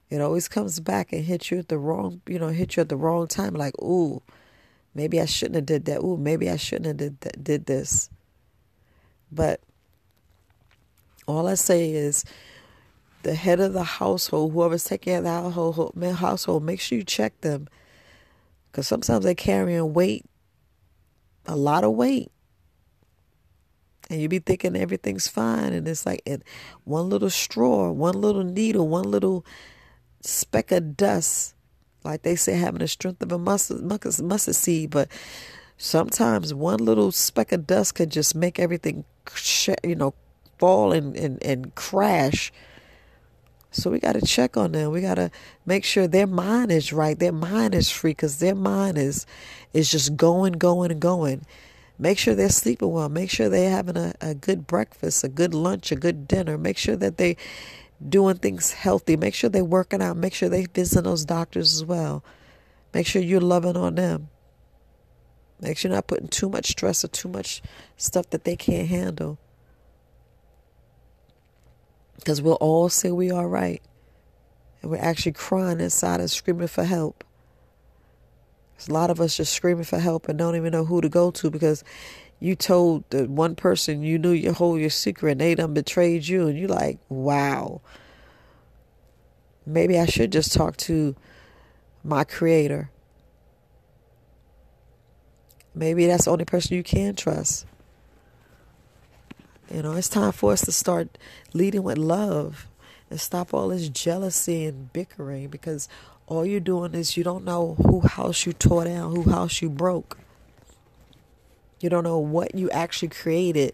It 0.09 0.19
always 0.19 0.49
comes 0.49 0.79
back 0.81 1.13
and 1.13 1.23
hits 1.23 1.51
you 1.51 1.59
at 1.59 1.69
the 1.69 1.77
wrong, 1.77 2.21
you 2.27 2.37
know, 2.37 2.49
hit 2.49 2.75
you 2.75 2.81
at 2.81 2.89
the 2.89 2.97
wrong 2.97 3.27
time. 3.27 3.53
Like, 3.53 3.79
ooh, 3.81 4.21
maybe 4.93 5.21
I 5.21 5.25
shouldn't 5.25 5.55
have 5.55 5.65
did 5.65 5.85
that. 5.85 6.01
Ooh, 6.01 6.17
maybe 6.17 6.49
I 6.49 6.57
shouldn't 6.57 6.87
have 6.87 6.97
did 6.97 7.43
did 7.43 7.65
this. 7.67 8.09
But 9.31 9.61
all 11.27 11.47
I 11.47 11.55
say 11.55 11.91
is, 11.91 12.25
the 13.23 13.35
head 13.35 13.59
of 13.59 13.73
the 13.73 13.83
household, 13.83 14.51
whoever's 14.51 14.83
taking 14.83 15.11
care 15.11 15.17
of 15.19 15.93
the 15.95 16.13
household, 16.13 16.63
make 16.63 16.79
sure 16.79 16.97
you 16.97 17.03
check 17.03 17.39
them, 17.41 17.67
because 18.71 18.87
sometimes 18.87 19.23
they're 19.23 19.35
carrying 19.35 19.93
weight, 19.93 20.25
a 21.45 21.55
lot 21.55 21.83
of 21.83 21.93
weight. 21.93 22.31
And 24.09 24.21
you 24.21 24.27
be 24.27 24.39
thinking 24.39 24.75
everything's 24.75 25.29
fine 25.29 25.71
and 25.71 25.87
it's 25.87 26.05
like 26.05 26.21
it, 26.25 26.43
one 26.83 27.09
little 27.09 27.29
straw 27.29 27.89
one 27.91 28.19
little 28.19 28.43
needle 28.43 28.85
one 28.85 29.09
little 29.09 29.45
speck 30.19 30.73
of 30.73 30.97
dust 30.97 31.55
like 32.03 32.23
they 32.23 32.35
say 32.35 32.57
having 32.57 32.79
the 32.79 32.89
strength 32.89 33.21
of 33.23 33.31
a 33.31 33.37
mustard, 33.37 33.81
mustard 33.81 34.55
seed 34.55 34.89
but 34.89 35.07
sometimes 35.81 36.53
one 36.53 36.79
little 36.79 37.11
speck 37.11 37.51
of 37.51 37.65
dust 37.65 37.95
can 37.95 38.09
just 38.09 38.35
make 38.35 38.59
everything 38.59 39.03
you 39.83 39.95
know 39.95 40.13
fall 40.57 40.91
and, 40.91 41.15
and, 41.15 41.41
and 41.43 41.73
crash 41.75 42.51
so 43.71 43.89
we 43.89 43.99
got 43.99 44.13
to 44.13 44.21
check 44.21 44.57
on 44.57 44.73
them. 44.73 44.91
We 44.91 44.99
got 44.99 45.15
to 45.15 45.31
make 45.65 45.85
sure 45.85 46.05
their 46.05 46.27
mind 46.27 46.71
is 46.71 46.91
right. 46.91 47.17
Their 47.17 47.31
mind 47.31 47.73
is 47.73 47.89
free 47.89 48.11
because 48.11 48.39
their 48.39 48.55
mind 48.55 48.97
is 48.97 49.25
is 49.73 49.89
just 49.89 50.17
going, 50.17 50.53
going, 50.53 50.91
and 50.91 50.99
going. 50.99 51.45
Make 51.97 52.17
sure 52.17 52.35
they're 52.35 52.49
sleeping 52.49 52.91
well. 52.91 53.07
Make 53.07 53.29
sure 53.29 53.47
they're 53.47 53.69
having 53.69 53.95
a, 53.95 54.13
a 54.19 54.35
good 54.35 54.67
breakfast, 54.67 55.23
a 55.23 55.29
good 55.29 55.53
lunch, 55.53 55.91
a 55.91 55.95
good 55.95 56.27
dinner. 56.27 56.57
Make 56.57 56.77
sure 56.77 56.97
that 56.97 57.17
they 57.17 57.37
doing 58.07 58.35
things 58.37 58.73
healthy. 58.73 59.15
Make 59.15 59.35
sure 59.35 59.49
they're 59.49 59.63
working 59.63 60.01
out. 60.01 60.17
Make 60.17 60.33
sure 60.33 60.49
they 60.49 60.65
visit 60.65 61.03
those 61.05 61.23
doctors 61.23 61.73
as 61.73 61.85
well. 61.85 62.25
Make 62.93 63.07
sure 63.07 63.21
you're 63.21 63.39
loving 63.39 63.77
on 63.77 63.95
them. 63.95 64.27
Make 65.61 65.77
sure 65.77 65.89
you're 65.89 65.97
not 65.97 66.07
putting 66.07 66.27
too 66.27 66.49
much 66.49 66.71
stress 66.71 67.05
or 67.05 67.07
too 67.07 67.29
much 67.29 67.61
stuff 67.95 68.29
that 68.31 68.43
they 68.43 68.55
can't 68.55 68.87
handle. 68.87 69.37
Because 72.15 72.41
we'll 72.41 72.55
all 72.55 72.89
say 72.89 73.11
we 73.11 73.31
are 73.31 73.47
right. 73.47 73.81
And 74.81 74.89
we're 74.89 74.97
actually 74.97 75.33
crying 75.33 75.79
inside 75.79 76.19
and 76.19 76.29
screaming 76.29 76.67
for 76.67 76.83
help. 76.83 77.23
There's 78.75 78.89
a 78.89 78.93
lot 78.93 79.11
of 79.11 79.21
us 79.21 79.37
just 79.37 79.53
screaming 79.53 79.83
for 79.83 79.99
help 79.99 80.27
and 80.27 80.39
don't 80.39 80.55
even 80.55 80.71
know 80.71 80.85
who 80.85 81.01
to 81.01 81.09
go 81.09 81.29
to 81.29 81.51
because 81.51 81.83
you 82.39 82.55
told 82.55 83.07
the 83.11 83.25
one 83.25 83.55
person 83.55 84.01
you 84.01 84.17
knew 84.17 84.31
your 84.31 84.53
whole 84.53 84.79
your 84.79 84.89
secret 84.89 85.33
and 85.33 85.41
they 85.41 85.53
done 85.53 85.75
betrayed 85.75 86.27
you 86.27 86.47
and 86.47 86.57
you're 86.57 86.67
like, 86.67 86.97
wow. 87.07 87.81
Maybe 89.63 89.99
I 89.99 90.07
should 90.07 90.31
just 90.31 90.51
talk 90.53 90.77
to 90.77 91.15
my 92.03 92.23
creator. 92.23 92.89
Maybe 95.73 96.05
that's 96.07 96.25
the 96.25 96.31
only 96.31 96.45
person 96.45 96.75
you 96.75 96.83
can 96.83 97.15
trust. 97.15 97.65
You 99.73 99.81
know, 99.81 99.93
it's 99.93 100.09
time 100.09 100.33
for 100.33 100.51
us 100.51 100.61
to 100.65 100.71
start 100.71 101.17
leading 101.53 101.83
with 101.83 101.97
love 101.97 102.67
and 103.09 103.19
stop 103.19 103.53
all 103.53 103.69
this 103.69 103.87
jealousy 103.87 104.65
and 104.65 104.91
bickering 104.91 105.47
because 105.47 105.87
all 106.27 106.45
you're 106.45 106.59
doing 106.59 106.93
is 106.93 107.15
you 107.15 107.23
don't 107.23 107.45
know 107.45 107.75
who 107.85 108.01
house 108.01 108.45
you 108.45 108.53
tore 108.53 108.85
down, 108.85 109.15
who 109.15 109.29
house 109.29 109.61
you 109.61 109.69
broke. 109.69 110.17
You 111.79 111.89
don't 111.89 112.03
know 112.03 112.19
what 112.19 112.53
you 112.53 112.69
actually 112.71 113.09
created. 113.09 113.73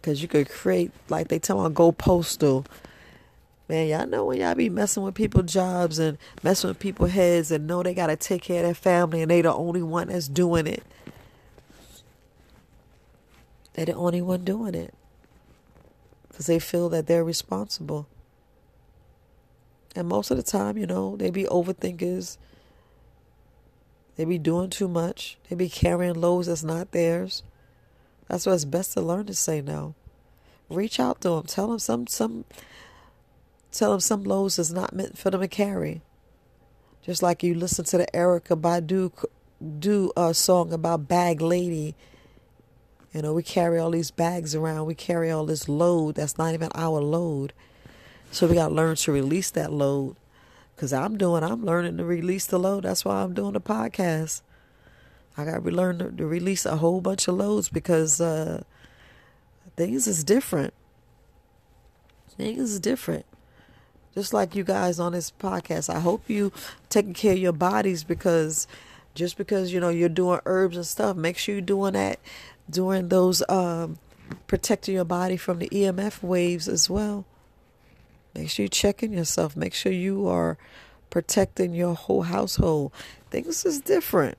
Because 0.00 0.22
you 0.22 0.28
could 0.28 0.48
create, 0.48 0.92
like 1.08 1.28
they 1.28 1.38
tell 1.38 1.58
on 1.58 1.72
go 1.72 1.92
postal. 1.92 2.64
Man, 3.68 3.88
y'all 3.88 4.06
know 4.06 4.24
when 4.26 4.40
y'all 4.40 4.54
be 4.54 4.68
messing 4.68 5.02
with 5.02 5.14
people's 5.14 5.52
jobs 5.52 5.98
and 5.98 6.18
messing 6.42 6.68
with 6.68 6.78
people's 6.78 7.10
heads 7.10 7.50
and 7.50 7.66
know 7.66 7.82
they 7.82 7.94
got 7.94 8.06
to 8.06 8.16
take 8.16 8.42
care 8.42 8.60
of 8.60 8.66
their 8.66 8.74
family 8.74 9.22
and 9.22 9.30
they 9.30 9.42
the 9.42 9.52
only 9.52 9.82
one 9.82 10.08
that's 10.08 10.28
doing 10.28 10.66
it. 10.68 10.84
They're 13.74 13.86
the 13.86 13.94
only 13.94 14.22
one 14.22 14.44
doing 14.44 14.74
it. 14.74 14.94
Because 16.28 16.46
they 16.46 16.58
feel 16.58 16.88
that 16.90 17.06
they're 17.06 17.24
responsible. 17.24 18.06
And 19.96 20.06
most 20.08 20.30
of 20.30 20.36
the 20.36 20.42
time, 20.42 20.78
you 20.78 20.86
know, 20.86 21.16
they 21.16 21.30
be 21.30 21.44
overthinkers. 21.44 22.36
They 24.16 24.24
be 24.24 24.38
doing 24.38 24.70
too 24.70 24.88
much. 24.88 25.38
They 25.48 25.56
be 25.56 25.68
carrying 25.68 26.14
loads 26.14 26.46
that's 26.46 26.62
not 26.62 26.92
theirs. 26.92 27.42
That's 28.28 28.46
why 28.46 28.54
it's 28.54 28.64
best 28.64 28.92
to 28.94 29.00
learn 29.00 29.26
to 29.26 29.34
say 29.34 29.60
no. 29.60 29.94
Reach 30.68 31.00
out 31.00 31.20
to 31.22 31.30
them. 31.30 31.44
Tell 31.44 31.68
them 31.68 31.78
some 31.78 32.06
some. 32.06 32.44
Tell 33.76 33.90
them 33.90 34.00
some 34.00 34.24
loads 34.24 34.58
is 34.58 34.72
not 34.72 34.94
meant 34.94 35.18
for 35.18 35.30
them 35.30 35.42
to 35.42 35.48
carry. 35.48 36.00
Just 37.02 37.22
like 37.22 37.42
you 37.42 37.54
listen 37.54 37.84
to 37.84 37.98
the 37.98 38.06
Erykah 38.14 38.58
Badu 38.58 39.12
do 39.78 40.12
a 40.16 40.32
song 40.32 40.72
about 40.72 41.08
bag 41.08 41.42
lady. 41.42 41.94
You 43.12 43.20
know, 43.20 43.34
we 43.34 43.42
carry 43.42 43.78
all 43.78 43.90
these 43.90 44.10
bags 44.10 44.54
around. 44.54 44.86
We 44.86 44.94
carry 44.94 45.30
all 45.30 45.44
this 45.44 45.68
load 45.68 46.14
that's 46.14 46.38
not 46.38 46.54
even 46.54 46.70
our 46.74 47.02
load. 47.02 47.52
So 48.30 48.46
we 48.46 48.54
got 48.54 48.68
to 48.68 48.74
learn 48.74 48.96
to 48.96 49.12
release 49.12 49.50
that 49.50 49.70
load. 49.70 50.16
Because 50.74 50.94
I'm 50.94 51.18
doing, 51.18 51.44
I'm 51.44 51.62
learning 51.62 51.98
to 51.98 52.04
release 52.06 52.46
the 52.46 52.58
load. 52.58 52.84
That's 52.84 53.04
why 53.04 53.16
I'm 53.16 53.34
doing 53.34 53.52
the 53.52 53.60
podcast. 53.60 54.40
I 55.36 55.44
got 55.44 55.62
to 55.62 55.70
learn 55.70 55.98
to, 55.98 56.10
to 56.12 56.26
release 56.26 56.64
a 56.64 56.76
whole 56.76 57.02
bunch 57.02 57.28
of 57.28 57.34
loads 57.34 57.68
because 57.68 58.22
uh, 58.22 58.62
things 59.76 60.06
is 60.06 60.24
different. 60.24 60.72
Things 62.38 62.70
is 62.70 62.80
different. 62.80 63.26
Just 64.16 64.32
like 64.32 64.54
you 64.54 64.64
guys 64.64 64.98
on 64.98 65.12
this 65.12 65.30
podcast, 65.30 65.94
I 65.94 66.00
hope 66.00 66.22
you 66.26 66.50
taking 66.88 67.12
care 67.12 67.34
of 67.34 67.38
your 67.38 67.52
bodies 67.52 68.02
because 68.02 68.66
just 69.14 69.36
because 69.36 69.74
you 69.74 69.78
know 69.78 69.90
you're 69.90 70.08
doing 70.08 70.40
herbs 70.46 70.76
and 70.76 70.86
stuff, 70.86 71.18
make 71.18 71.36
sure 71.36 71.56
you're 71.56 71.60
doing 71.60 71.92
that 71.92 72.18
during 72.70 73.10
those 73.10 73.46
um, 73.50 73.98
protecting 74.46 74.94
your 74.94 75.04
body 75.04 75.36
from 75.36 75.58
the 75.58 75.68
EMF 75.68 76.22
waves 76.22 76.66
as 76.66 76.88
well. 76.88 77.26
Make 78.34 78.48
sure 78.48 78.64
you're 78.64 78.68
checking 78.68 79.12
yourself. 79.12 79.54
Make 79.54 79.74
sure 79.74 79.92
you 79.92 80.26
are 80.28 80.56
protecting 81.10 81.74
your 81.74 81.94
whole 81.94 82.22
household. 82.22 82.92
Things 83.30 83.66
is 83.66 83.82
different. 83.82 84.38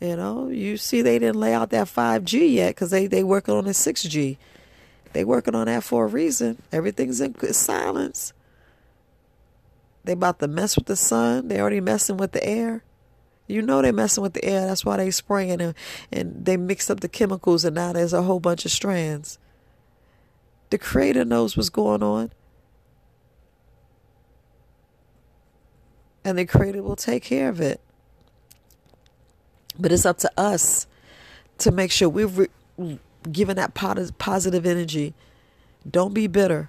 You 0.00 0.14
know, 0.14 0.50
you 0.50 0.76
see 0.76 1.02
they 1.02 1.18
didn't 1.18 1.40
lay 1.40 1.52
out 1.52 1.70
that 1.70 1.88
5G 1.88 2.52
yet 2.52 2.76
because 2.76 2.90
they, 2.90 3.08
they 3.08 3.24
working 3.24 3.54
on 3.54 3.64
the 3.64 3.72
6G. 3.72 4.36
They 5.14 5.24
working 5.24 5.56
on 5.56 5.66
that 5.66 5.82
for 5.82 6.04
a 6.04 6.08
reason. 6.08 6.62
Everything's 6.70 7.20
in 7.20 7.34
silence. 7.52 8.32
They 10.06 10.12
about 10.12 10.38
to 10.38 10.46
mess 10.46 10.76
with 10.76 10.86
the 10.86 10.94
sun. 10.94 11.48
They 11.48 11.60
already 11.60 11.80
messing 11.80 12.16
with 12.16 12.30
the 12.30 12.44
air. 12.44 12.84
You 13.48 13.60
know 13.60 13.82
they 13.82 13.90
messing 13.90 14.22
with 14.22 14.34
the 14.34 14.44
air. 14.44 14.64
That's 14.66 14.84
why 14.84 14.96
they 14.96 15.10
spraying 15.10 15.60
and, 15.60 15.74
and 16.12 16.44
they 16.44 16.56
mixed 16.56 16.90
up 16.90 17.00
the 17.00 17.08
chemicals 17.08 17.64
and 17.64 17.74
now 17.74 17.92
there's 17.92 18.12
a 18.12 18.22
whole 18.22 18.38
bunch 18.38 18.64
of 18.64 18.70
strands. 18.70 19.38
The 20.70 20.78
creator 20.78 21.24
knows 21.24 21.56
what's 21.56 21.70
going 21.70 22.04
on. 22.04 22.32
And 26.24 26.38
the 26.38 26.46
creator 26.46 26.82
will 26.82 26.96
take 26.96 27.24
care 27.24 27.48
of 27.48 27.60
it. 27.60 27.80
But 29.78 29.90
it's 29.90 30.06
up 30.06 30.18
to 30.18 30.30
us 30.36 30.86
to 31.58 31.72
make 31.72 31.90
sure 31.90 32.08
we're 32.08 32.48
re- 32.78 32.98
giving 33.30 33.56
that 33.56 33.74
positive 33.74 34.66
energy. 34.66 35.14
Don't 35.88 36.14
be 36.14 36.28
bitter. 36.28 36.68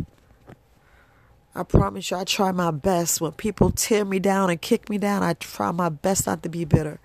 I 1.57 1.63
promise 1.63 2.11
you, 2.11 2.17
I 2.17 2.23
try 2.23 2.51
my 2.51 2.69
best. 2.69 3.19
When 3.19 3.31
people 3.31 3.71
tear 3.71 4.05
me 4.05 4.19
down 4.19 4.51
and 4.51 4.61
kick 4.61 4.91
me 4.91 4.99
down, 4.99 5.23
I 5.23 5.33
try 5.33 5.71
my 5.71 5.89
best 5.89 6.27
not 6.27 6.43
to 6.43 6.49
be 6.49 6.65
bitter. 6.65 6.99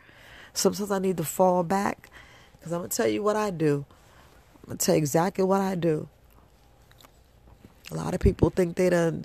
Sometimes 0.53 0.91
I 0.91 0.99
need 0.99 1.17
to 1.17 1.25
fall 1.25 1.63
back 1.63 2.11
because 2.59 2.71
I'm 2.71 2.81
going 2.81 2.91
to 2.91 2.97
tell 2.97 3.09
you 3.09 3.23
what 3.23 3.35
I 3.35 3.49
do. 3.49 3.87
I'm 4.63 4.67
going 4.67 4.79
to 4.79 4.85
tell 4.85 4.95
you 4.95 4.99
exactly 4.99 5.43
what 5.43 5.63
I 5.63 5.75
do. 5.75 6.07
A 7.91 7.95
lot 7.95 8.13
of 8.13 8.21
people 8.21 8.51
think 8.51 8.77
they 8.77 8.91
done 8.91 9.25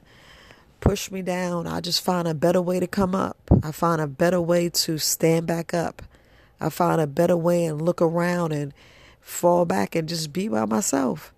push 0.79 1.11
me 1.11 1.21
down. 1.21 1.67
I 1.67 1.81
just 1.81 2.01
find 2.01 2.25
a 2.25 2.33
better 2.33 2.61
way 2.61 2.79
to 2.79 2.87
come 2.87 3.13
up. 3.13 3.37
I 3.61 3.73
find 3.73 3.99
a 3.99 4.07
better 4.07 4.39
way 4.39 4.69
to 4.69 4.97
stand 4.97 5.45
back 5.45 5.73
up. 5.73 6.03
I 6.61 6.69
find 6.69 7.01
a 7.01 7.07
better 7.07 7.35
way 7.35 7.65
and 7.65 7.81
look 7.81 8.01
around 8.01 8.53
and 8.53 8.73
fall 9.19 9.65
back 9.65 9.93
and 9.93 10.07
just 10.07 10.31
be 10.31 10.47
by 10.47 10.63
myself. 10.63 11.33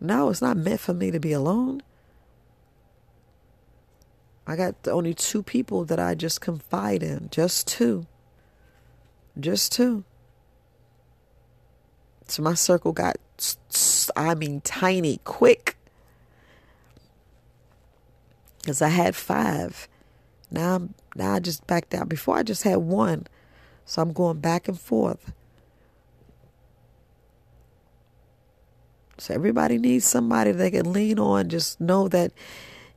No, 0.00 0.30
it's 0.30 0.40
not 0.40 0.56
meant 0.56 0.80
for 0.80 0.94
me 0.94 1.10
to 1.10 1.20
be 1.20 1.32
alone. 1.32 1.82
I 4.46 4.56
got 4.56 4.74
only 4.86 5.14
two 5.14 5.42
people 5.42 5.84
that 5.86 5.98
I 5.98 6.14
just 6.14 6.40
confide 6.40 7.02
in. 7.02 7.28
Just 7.30 7.66
two. 7.66 8.06
Just 9.38 9.72
two. 9.72 10.04
So 12.26 12.42
my 12.42 12.54
circle 12.54 12.92
got, 12.92 13.16
I 14.16 14.34
mean, 14.34 14.60
tiny, 14.60 15.20
quick. 15.24 15.76
Because 18.60 18.82
I 18.82 18.88
had 18.88 19.14
five. 19.16 19.88
Now, 20.50 20.76
I'm, 20.76 20.94
now 21.16 21.34
I 21.34 21.40
just 21.40 21.66
backed 21.66 21.94
out. 21.94 22.08
Before 22.08 22.36
I 22.36 22.42
just 22.42 22.62
had 22.62 22.76
one. 22.76 23.26
So 23.86 24.02
I'm 24.02 24.12
going 24.12 24.40
back 24.40 24.68
and 24.68 24.78
forth. 24.78 25.32
So 29.18 29.34
everybody 29.34 29.78
needs 29.78 30.04
somebody 30.04 30.52
they 30.52 30.70
can 30.70 30.92
lean 30.92 31.18
on. 31.18 31.48
Just 31.48 31.80
know 31.80 32.08
that 32.08 32.32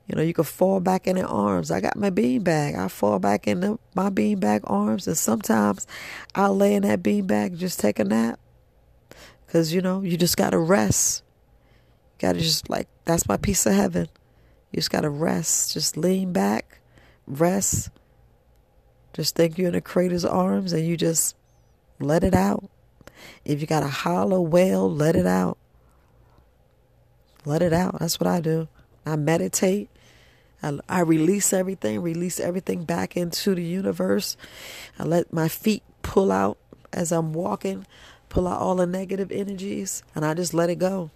you 0.08 0.16
know, 0.16 0.22
you 0.22 0.34
can 0.34 0.46
fall 0.46 0.80
back 0.80 1.06
in 1.06 1.18
their 1.18 1.28
arms. 1.28 1.70
I 1.70 1.82
got 1.82 1.98
my 1.98 2.10
bean 2.10 2.42
bag. 2.42 2.76
I 2.76 2.88
fall 2.88 3.20
back 3.20 3.46
in 3.46 3.60
the, 3.60 3.78
my 3.94 4.10
bean 4.10 4.40
bag 4.40 4.62
arms, 4.64 5.06
and 5.06 5.18
sometimes 5.18 5.86
I'll 6.34 6.56
lay 6.56 6.76
in 6.76 6.84
that 6.84 7.04
bean 7.04 7.28
bag, 7.28 7.58
just 7.58 7.80
take 7.80 8.00
a 8.00 8.06
nap, 8.06 8.40
because 9.46 9.74
you 9.74 9.82
know 9.82 10.02
you 10.02 10.18
just 10.18 10.38
gotta 10.38 10.58
rest. 10.58 11.24
You 12.14 12.28
gotta 12.28 12.39
just 12.39 12.70
like 12.70 12.88
that's 13.04 13.28
my 13.28 13.36
piece 13.36 13.65
of 13.65 13.74
heaven. 13.74 14.08
You 14.72 14.78
just 14.78 14.91
gotta 14.91 15.10
rest. 15.10 15.74
Just 15.74 15.98
lean 15.98 16.32
back, 16.32 16.80
rest. 17.26 17.89
Just 19.12 19.36
think 19.36 19.58
you're 19.58 19.67
in 19.67 19.74
the 19.74 19.82
Creator's 19.82 20.26
arms, 20.26 20.72
and 20.72 20.88
you 20.88 20.96
just 20.96 21.36
let 22.00 22.24
it 22.24 22.34
out. 22.34 22.70
If 23.43 23.60
you 23.60 23.67
got 23.67 23.84
a 23.84 23.88
hollow 23.88 24.39
wail, 24.39 24.89
let 24.89 25.17
it 25.17 25.26
out. 25.26 25.58
Let 27.43 27.62
it 27.62 27.74
out. 27.74 28.00
That's 28.00 28.20
what 28.20 28.28
I 28.28 28.39
do. 28.39 28.67
I 29.06 29.15
meditate. 29.15 29.89
I, 30.62 30.80
I 30.89 31.00
release 31.02 31.54
everything, 31.54 32.02
release 32.02 32.39
everything 32.39 32.84
back 32.84 33.15
into 33.15 33.56
the 33.56 33.63
universe. 33.63 34.38
I 34.98 35.04
let 35.04 35.32
my 35.32 35.48
feet 35.48 35.84
pull 36.02 36.32
out 36.32 36.58
as 36.93 37.12
I'm 37.12 37.34
walking, 37.34 37.86
pull 38.30 38.48
out 38.48 38.60
all 38.60 38.76
the 38.76 38.88
negative 38.88 39.32
energies, 39.32 40.04
and 40.15 40.26
I 40.26 40.34
just 40.34 40.54
let 40.54 40.70
it 40.70 40.80
go. 40.80 41.12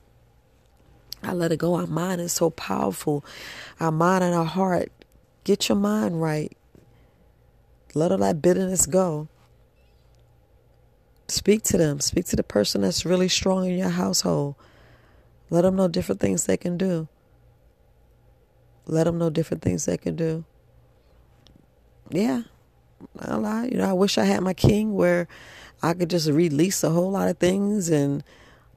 I 1.23 1.33
let 1.33 1.51
it 1.51 1.57
go. 1.57 1.75
Our 1.75 1.87
mind 1.87 2.21
is 2.21 2.33
so 2.33 2.49
powerful. 2.49 3.23
Our 3.79 3.91
mind 3.91 4.23
and 4.23 4.33
our 4.33 4.45
heart. 4.45 4.91
Get 5.43 5.69
your 5.69 5.77
mind 5.77 6.21
right. 6.21 6.55
Let 7.93 8.11
all 8.11 8.17
that 8.19 8.41
bitterness 8.41 8.85
go. 8.85 9.27
Speak 11.27 11.63
to 11.63 11.77
them. 11.77 11.99
Speak 11.99 12.25
to 12.25 12.35
the 12.35 12.43
person 12.43 12.81
that's 12.81 13.05
really 13.05 13.27
strong 13.29 13.65
in 13.65 13.77
your 13.77 13.89
household. 13.89 14.55
Let 15.49 15.61
them 15.61 15.75
know 15.75 15.87
different 15.87 16.21
things 16.21 16.45
they 16.45 16.57
can 16.57 16.77
do. 16.77 17.07
Let 18.91 19.05
them 19.05 19.17
know 19.17 19.29
different 19.29 19.63
things 19.63 19.85
they 19.85 19.95
can 19.95 20.17
do. 20.17 20.43
Yeah, 22.09 22.41
I 23.17 23.35
lie. 23.35 23.69
You 23.71 23.77
know, 23.77 23.89
I 23.89 23.93
wish 23.93 24.17
I 24.17 24.25
had 24.25 24.43
my 24.43 24.53
king 24.53 24.93
where 24.93 25.29
I 25.81 25.93
could 25.93 26.09
just 26.09 26.29
release 26.29 26.83
a 26.83 26.89
whole 26.89 27.09
lot 27.09 27.29
of 27.29 27.37
things 27.37 27.87
and 27.87 28.21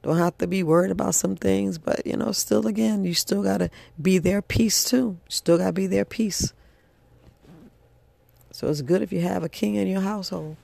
don't 0.03 0.15
have 0.15 0.37
to 0.37 0.47
be 0.47 0.63
worried 0.63 0.91
about 0.91 1.15
some 1.15 1.35
things. 1.35 1.77
But 1.77 2.07
you 2.07 2.15
know, 2.15 2.31
still, 2.31 2.65
again, 2.65 3.03
you 3.03 3.13
still 3.13 3.43
gotta 3.43 3.69
be 4.01 4.17
their 4.17 4.41
peace 4.41 4.85
too. 4.85 5.17
Still 5.27 5.57
gotta 5.57 5.73
be 5.73 5.85
their 5.85 6.05
peace. 6.05 6.53
So 8.51 8.69
it's 8.69 8.81
good 8.81 9.01
if 9.01 9.11
you 9.11 9.19
have 9.19 9.43
a 9.43 9.49
king 9.49 9.75
in 9.75 9.85
your 9.85 9.99
household. 9.99 10.55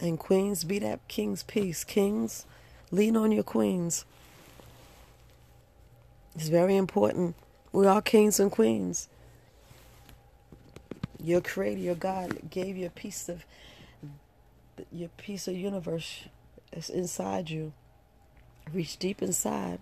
And 0.00 0.18
queens, 0.18 0.64
be 0.64 0.78
that 0.78 1.06
king's 1.06 1.42
peace. 1.42 1.84
Kings, 1.84 2.46
lean 2.90 3.14
on 3.14 3.30
your 3.30 3.44
queens. 3.44 4.06
It's 6.34 6.48
very 6.48 6.76
important. 6.76 7.34
We 7.72 7.86
are 7.86 8.02
kings 8.02 8.40
and 8.40 8.50
queens. 8.50 9.08
Your 11.22 11.40
creator, 11.40 11.80
your 11.80 11.94
God, 11.94 12.50
gave 12.50 12.76
you 12.76 12.86
a 12.86 12.90
piece 12.90 13.28
of 13.28 13.44
your 14.90 15.10
piece 15.10 15.46
of 15.46 15.54
universe 15.54 16.24
that's 16.72 16.88
inside 16.88 17.50
you. 17.50 17.72
Reach 18.72 18.96
deep 18.96 19.20
inside 19.22 19.80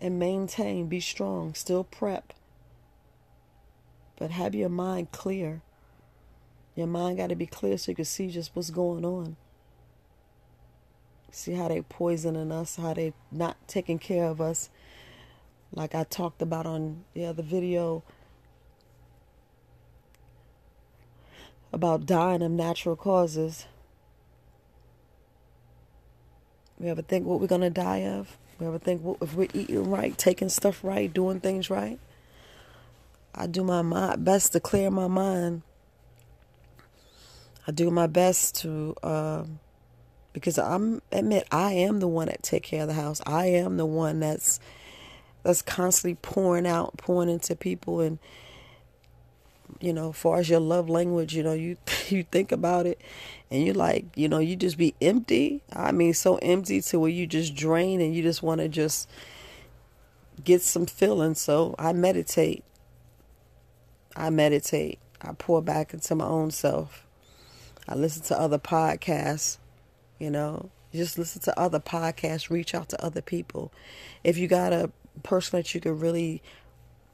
and 0.00 0.18
maintain. 0.18 0.88
Be 0.88 1.00
strong. 1.00 1.54
Still 1.54 1.84
prep. 1.84 2.32
But 4.16 4.30
have 4.30 4.54
your 4.54 4.68
mind 4.68 5.12
clear. 5.12 5.60
Your 6.74 6.86
mind 6.86 7.18
got 7.18 7.28
to 7.28 7.36
be 7.36 7.46
clear 7.46 7.78
so 7.78 7.92
you 7.92 7.96
can 7.96 8.04
see 8.04 8.28
just 8.28 8.50
what's 8.54 8.70
going 8.70 9.04
on. 9.04 9.36
See 11.30 11.52
how 11.54 11.68
they 11.68 11.82
poisoning 11.82 12.52
us, 12.52 12.76
how 12.76 12.94
they 12.94 13.12
not 13.30 13.56
taking 13.66 13.98
care 13.98 14.24
of 14.26 14.40
us, 14.40 14.70
like 15.74 15.94
I 15.94 16.04
talked 16.04 16.40
about 16.40 16.66
on 16.66 17.04
the 17.14 17.26
other 17.26 17.42
video 17.42 18.02
about 21.72 22.06
dying 22.06 22.42
of 22.42 22.52
natural 22.52 22.94
causes. 22.94 23.66
We 26.78 26.88
ever 26.88 27.02
think 27.02 27.26
what 27.26 27.40
we're 27.40 27.48
to 27.62 27.70
die 27.70 28.04
of? 28.04 28.36
We 28.58 28.66
ever 28.66 28.78
think 28.78 29.02
if 29.20 29.34
we're 29.34 29.48
eating 29.52 29.90
right, 29.90 30.16
taking 30.16 30.48
stuff 30.48 30.84
right, 30.84 31.12
doing 31.12 31.40
things 31.40 31.68
right? 31.70 31.98
I 33.34 33.48
do 33.48 33.64
my 33.64 34.14
best 34.16 34.52
to 34.52 34.60
clear 34.60 34.90
my 34.90 35.08
mind. 35.08 35.62
I 37.66 37.72
do 37.72 37.90
my 37.90 38.06
best 38.06 38.56
to, 38.56 38.94
uh, 39.02 39.44
because 40.32 40.58
I'm 40.58 41.02
admit 41.10 41.48
I 41.50 41.72
am 41.72 41.98
the 41.98 42.06
one 42.06 42.26
that 42.26 42.42
take 42.42 42.62
care 42.62 42.82
of 42.82 42.88
the 42.88 42.94
house. 42.94 43.20
I 43.26 43.46
am 43.46 43.76
the 43.76 43.86
one 43.86 44.20
that's 44.20 44.60
that's 45.44 45.62
constantly 45.62 46.16
pouring 46.20 46.66
out, 46.66 46.96
pouring 46.96 47.28
into 47.28 47.54
people, 47.54 48.00
and 48.00 48.18
you 49.80 49.92
know, 49.92 50.10
as 50.10 50.16
far 50.16 50.38
as 50.38 50.48
your 50.48 50.60
love 50.60 50.88
language, 50.88 51.34
you 51.34 51.42
know, 51.42 51.52
you 51.52 51.76
you 52.08 52.24
think 52.24 52.50
about 52.50 52.86
it, 52.86 53.00
and 53.50 53.62
you 53.62 53.72
like, 53.72 54.06
you 54.16 54.28
know, 54.28 54.38
you 54.38 54.56
just 54.56 54.76
be 54.76 54.94
empty. 55.00 55.62
I 55.72 55.92
mean, 55.92 56.14
so 56.14 56.36
empty 56.38 56.80
to 56.80 56.98
where 56.98 57.10
you 57.10 57.26
just 57.26 57.54
drain, 57.54 58.00
and 58.00 58.14
you 58.14 58.22
just 58.22 58.42
want 58.42 58.60
to 58.60 58.68
just 58.68 59.08
get 60.42 60.62
some 60.62 60.86
feeling. 60.86 61.34
So 61.34 61.74
I 61.78 61.92
meditate. 61.92 62.64
I 64.16 64.30
meditate. 64.30 64.98
I 65.20 65.32
pour 65.32 65.62
back 65.62 65.94
into 65.94 66.14
my 66.14 66.26
own 66.26 66.50
self. 66.50 67.06
I 67.86 67.94
listen 67.94 68.22
to 68.24 68.40
other 68.40 68.58
podcasts, 68.58 69.58
you 70.18 70.30
know, 70.30 70.70
just 70.92 71.18
listen 71.18 71.42
to 71.42 71.58
other 71.58 71.80
podcasts, 71.80 72.48
reach 72.48 72.74
out 72.74 72.88
to 72.90 73.04
other 73.04 73.20
people. 73.20 73.72
If 74.22 74.38
you 74.38 74.48
got 74.48 74.72
a 74.72 74.90
person 75.22 75.58
that 75.58 75.74
you 75.74 75.80
can 75.80 75.98
really 75.98 76.42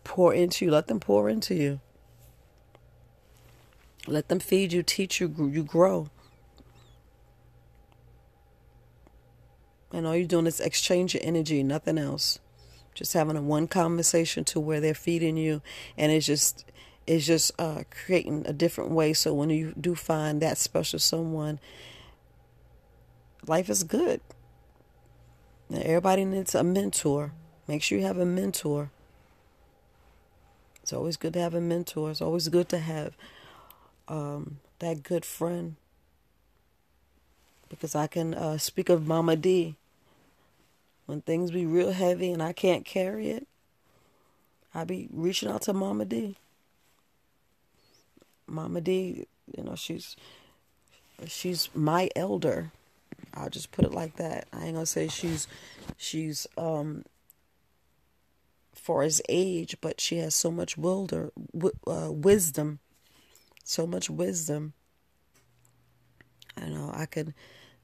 pour 0.05 0.35
into. 0.35 0.71
Let 0.71 0.89
them 0.89 1.01
pour 1.01 1.29
into 1.29 1.55
you. 1.55 1.81
Let 4.07 4.29
them 4.29 4.41
feed 4.41 4.73
you, 4.73 4.83
teach 4.83 5.21
you, 5.21 5.29
you 5.53 5.63
grow. 5.63 6.09
And 9.93 10.07
all 10.07 10.17
you're 10.17 10.27
doing 10.27 10.47
is 10.47 10.61
exchange 10.61 11.15
your 11.15 11.23
energy, 11.25 11.63
nothing 11.63 11.99
else. 11.99 12.39
Just 12.95 13.13
having 13.13 13.37
a 13.37 13.43
one 13.43 13.67
conversation 13.67 14.45
to 14.45 14.61
where 14.61 14.81
they're 14.81 14.95
feeding 14.95 15.37
you, 15.37 15.63
and 15.97 16.11
it's 16.13 16.27
just 16.27 16.65
it's 17.07 17.27
just 17.27 17.53
uh, 17.59 17.83
creating 17.91 18.45
a 18.47 18.53
different 18.53 18.91
way. 18.91 19.13
So 19.13 19.33
when 19.33 19.51
you 19.51 19.75
do 19.81 19.95
find 19.95 20.41
that 20.43 20.59
special 20.59 20.99
someone, 20.99 21.59
life 23.47 23.69
is 23.69 23.85
good. 23.85 24.21
Now, 25.69 25.81
everybody 25.81 26.25
needs 26.25 26.55
a 26.55 26.63
mentor. 26.63 27.33
Make 27.71 27.85
sure 27.85 27.99
you 27.99 28.05
have 28.05 28.19
a 28.19 28.27
mentor. 28.27 28.91
It's 30.83 30.93
always 30.93 31.17
good 31.17 31.35
to 31.35 31.41
have 31.41 31.55
a 31.55 31.61
mentor. 31.61 32.11
It's 32.11 32.21
always 32.21 32.49
good 32.49 32.69
to 32.71 32.81
have 32.81 33.17
um, 34.09 34.59
that 34.81 35.05
good 35.05 35.25
friend. 35.25 35.77
Because 37.69 37.95
I 37.95 38.09
can 38.09 38.35
uh, 38.35 38.59
speak 38.59 38.89
of 38.89 39.07
Mama 39.07 39.37
D. 39.37 39.77
When 41.07 41.21
things 41.21 41.53
be 41.53 41.65
real 41.65 41.93
heavy 41.93 42.33
and 42.33 42.43
I 42.43 42.53
can't 42.53 42.85
carry 42.85 43.31
it, 43.31 43.47
I 44.75 44.83
be 44.83 45.09
reaching 45.13 45.49
out 45.49 45.63
to 45.63 45.73
Mama 45.73 46.07
D. 46.07 46.39
Mama 48.49 48.81
D, 48.81 49.29
you 49.57 49.63
know, 49.63 49.77
she's 49.77 50.17
she's 51.29 51.69
my 51.73 52.11
elder. 52.17 52.73
I'll 53.33 53.49
just 53.49 53.71
put 53.71 53.85
it 53.85 53.95
like 53.95 54.17
that. 54.17 54.49
I 54.53 54.65
ain't 54.65 54.75
gonna 54.75 54.87
say 54.87 55.07
she's 55.07 55.47
she's 55.97 56.49
um 56.59 57.05
for 58.81 59.03
his 59.03 59.21
age, 59.29 59.77
but 59.81 60.01
she 60.01 60.19
has 60.19 60.35
so 60.35 60.51
much 60.51 60.77
wilder, 60.79 61.31
uh, 61.87 62.11
wisdom, 62.11 62.81
so 63.63 63.87
much 63.87 64.09
wisdom. 64.09 64.73
I 66.57 66.67
know 66.67 66.91
I 66.93 67.07
could 67.07 67.35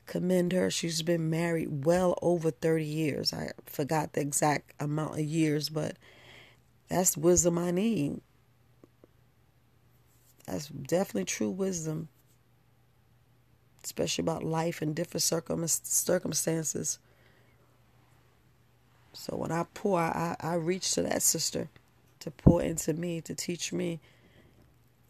commend 0.07 0.53
her. 0.53 0.71
She's 0.71 1.03
been 1.03 1.29
married 1.29 1.85
well 1.85 2.19
over 2.23 2.51
30 2.51 2.85
years. 2.85 3.33
I 3.33 3.51
forgot 3.67 4.15
the 4.15 4.21
exact 4.21 4.73
amount 4.81 5.15
of 5.15 5.25
years, 5.25 5.69
but 5.69 5.97
that's 6.89 7.17
wisdom 7.17 7.59
I 7.59 7.71
need. 7.71 8.21
That's 10.47 10.69
definitely 10.69 11.25
true 11.25 11.51
wisdom, 11.51 12.09
especially 13.85 14.23
about 14.23 14.45
life 14.45 14.81
and 14.81 14.95
different 14.95 15.23
circumstances. 15.23 16.99
So 19.16 19.37
when 19.37 19.50
I 19.50 19.64
pour, 19.72 19.98
I, 19.98 20.37
I 20.40 20.55
reach 20.55 20.92
to 20.92 21.02
that 21.02 21.22
sister 21.22 21.68
to 22.20 22.31
pour 22.31 22.62
into 22.62 22.92
me, 22.92 23.20
to 23.22 23.35
teach 23.35 23.72
me, 23.72 23.98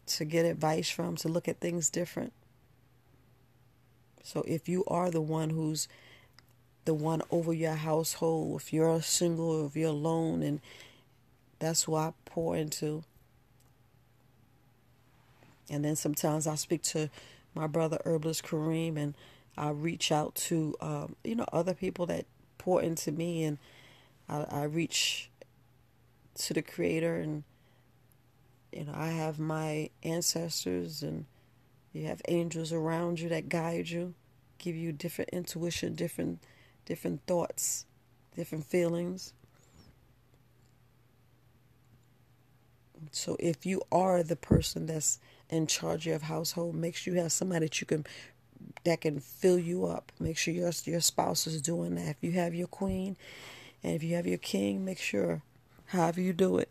to 0.07 0.23
get 0.23 0.45
advice 0.45 0.89
from, 0.89 1.17
to 1.17 1.27
look 1.27 1.47
at 1.47 1.59
things 1.59 1.89
different. 1.89 2.31
So 4.23 4.43
if 4.47 4.69
you 4.69 4.85
are 4.87 5.11
the 5.11 5.21
one 5.21 5.49
who's 5.49 5.87
the 6.85 6.93
one 6.93 7.21
over 7.31 7.53
your 7.53 7.73
household, 7.73 8.61
if 8.61 8.71
you're 8.71 9.01
single, 9.01 9.65
if 9.65 9.75
you're 9.75 9.89
alone, 9.89 10.41
and 10.41 10.61
that's 11.59 11.83
who 11.83 11.95
I 11.95 12.13
pour 12.25 12.55
into. 12.55 13.03
And 15.69 15.83
then 15.83 15.97
sometimes 15.97 16.47
I 16.47 16.55
speak 16.55 16.81
to 16.83 17.09
my 17.53 17.67
brother 17.67 17.99
herbalist 18.05 18.43
Kareem, 18.43 18.97
and 18.97 19.15
I 19.57 19.71
reach 19.71 20.11
out 20.13 20.33
to 20.35 20.75
um, 20.79 21.15
you 21.25 21.35
know 21.35 21.45
other 21.51 21.73
people 21.73 22.05
that 22.05 22.25
pour 22.57 22.81
into 22.81 23.11
me, 23.11 23.43
and 23.43 23.57
I, 24.29 24.45
I 24.49 24.63
reach 24.63 25.29
to 26.35 26.53
the 26.53 26.61
Creator, 26.61 27.15
and 27.15 27.43
you 28.71 28.85
know 28.85 28.93
I 28.95 29.07
have 29.07 29.39
my 29.39 29.89
ancestors, 30.03 31.01
and 31.01 31.25
you 31.93 32.05
have 32.05 32.21
angels 32.27 32.71
around 32.71 33.19
you 33.19 33.29
that 33.29 33.49
guide 33.49 33.89
you, 33.89 34.13
give 34.57 34.75
you 34.75 34.91
different 34.91 35.29
intuition, 35.31 35.95
different 35.95 36.39
different 36.85 37.21
thoughts, 37.27 37.85
different 38.35 38.65
feelings. 38.65 39.33
So 43.11 43.37
if 43.39 43.65
you 43.65 43.81
are 43.91 44.23
the 44.23 44.35
person 44.35 44.85
that's 44.85 45.19
in 45.49 45.67
charge 45.67 46.01
of 46.01 46.11
your 46.11 46.19
household, 46.19 46.75
make 46.75 46.95
sure 46.95 47.13
you 47.13 47.21
have 47.21 47.31
somebody 47.31 47.67
that 47.67 47.79
you 47.79 47.87
can 47.87 48.05
that 48.83 49.01
can 49.01 49.19
fill 49.19 49.59
you 49.59 49.85
up. 49.85 50.11
Make 50.19 50.37
sure 50.37 50.53
your 50.53 50.71
your 50.85 51.01
spouse 51.01 51.47
is 51.47 51.61
doing 51.61 51.95
that. 51.95 52.09
If 52.09 52.17
you 52.21 52.31
have 52.33 52.53
your 52.53 52.67
queen 52.67 53.15
and 53.83 53.95
if 53.95 54.03
you 54.03 54.15
have 54.15 54.27
your 54.27 54.37
king, 54.37 54.83
make 54.83 54.99
sure 54.99 55.41
however 55.87 56.21
you 56.21 56.33
do 56.33 56.57
it. 56.57 56.69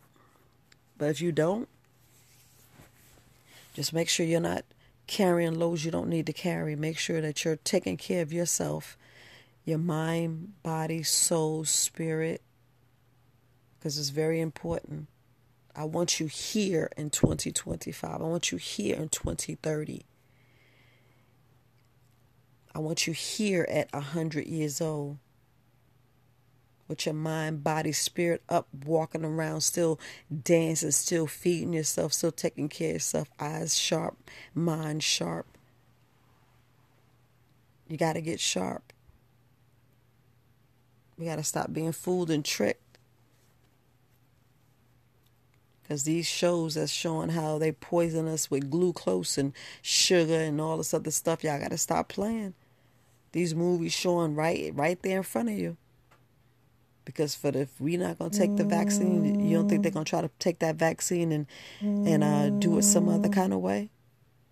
But 0.99 1.11
if 1.11 1.21
you 1.21 1.33
don't, 1.33 1.69
just 3.75 3.93
make 3.93 4.09
sure 4.09 4.25
you're 4.25 4.41
not 4.41 4.65
carrying 5.07 5.59
loads 5.59 5.85
you 5.85 5.91
don't 5.91 6.09
need 6.09 6.27
to 6.27 6.33
carry. 6.33 6.75
Make 6.77 6.99
sure 6.99 7.21
that 7.21 7.45
you're 7.45 7.57
taking 7.57 7.97
care 7.97 8.23
of 8.23 8.33
yourself, 8.33 8.97
your 9.65 9.79
mind, 9.79 10.55
body, 10.63 11.03
soul, 11.03 11.65
spirit, 11.65 12.43
because 13.79 13.99
it's 13.99 14.09
very 14.09 14.41
important. 14.41 15.09
I 15.75 15.85
want 15.85 16.19
you 16.19 16.27
here 16.27 16.91
in 16.97 17.11
2025. 17.11 18.11
I 18.11 18.25
want 18.25 18.51
you 18.51 18.59
here 18.59 18.97
in 18.97 19.11
2030. 19.11 20.07
I 22.75 22.79
want 22.79 23.07
you 23.07 23.13
here 23.13 23.67
at 23.71 23.93
100 23.93 24.47
years 24.47 24.81
old 24.81 25.19
with 26.89 27.07
your 27.07 27.15
mind, 27.15 27.65
body, 27.65 27.93
spirit 27.93 28.43
up, 28.49 28.69
walking 28.85 29.25
around, 29.25 29.63
still 29.63 29.99
dancing, 30.43 30.91
still 30.91 31.27
feeding 31.27 31.73
yourself, 31.73 32.13
still 32.13 32.33
taking 32.33 32.69
care 32.69 32.91
of 32.91 32.95
yourself, 32.95 33.29
eyes 33.41 33.79
sharp, 33.79 34.17
mind 34.55 35.03
sharp. 35.03 35.47
You 37.89 37.97
got 37.97 38.15
to 38.15 38.21
get 38.21 38.41
sharp. 38.41 38.93
We 41.19 41.27
got 41.27 41.37
to 41.37 41.45
stop 41.45 41.73
being 41.73 41.93
fooled 41.93 42.31
and 42.31 42.45
tricked. 42.45 42.83
Because 45.83 46.03
these 46.03 46.27
shows 46.27 46.75
that's 46.75 46.91
showing 46.91 47.29
how 47.29 47.59
they 47.59 47.71
poison 47.71 48.27
us 48.27 48.51
with 48.51 48.71
glucose 48.71 49.39
and 49.39 49.53
sugar 49.83 50.35
and 50.35 50.61
all 50.61 50.79
this 50.79 50.93
other 50.93 51.13
stuff, 51.13 51.45
y'all 51.45 51.61
got 51.61 51.71
to 51.71 51.79
stop 51.79 52.09
playing. 52.09 52.55
These 53.31 53.55
movies 53.55 53.93
showing 53.93 54.35
right 54.35 54.73
right 54.75 55.01
there 55.03 55.19
in 55.19 55.23
front 55.23 55.49
of 55.49 55.59
you. 55.59 55.77
Because 57.07 57.35
for 57.37 57.53
the, 57.53 57.61
if 57.61 57.81
we're 57.81 57.99
not 57.99 58.19
gonna 58.19 58.31
take 58.31 58.57
the 58.57 58.65
vaccine, 58.65 59.49
you 59.49 59.57
don't 59.57 59.69
think 59.69 59.83
they're 59.83 59.93
gonna 59.93 60.05
try 60.05 60.21
to 60.21 60.31
take 60.39 60.59
that 60.59 60.75
vaccine 60.75 61.33
and 61.33 61.47
and 61.81 62.23
uh, 62.23 62.51
do 62.51 62.77
it 62.77 62.83
some 62.83 63.09
other 63.09 63.31
kind 63.31 63.55
of 63.55 63.61
way? 63.61 63.89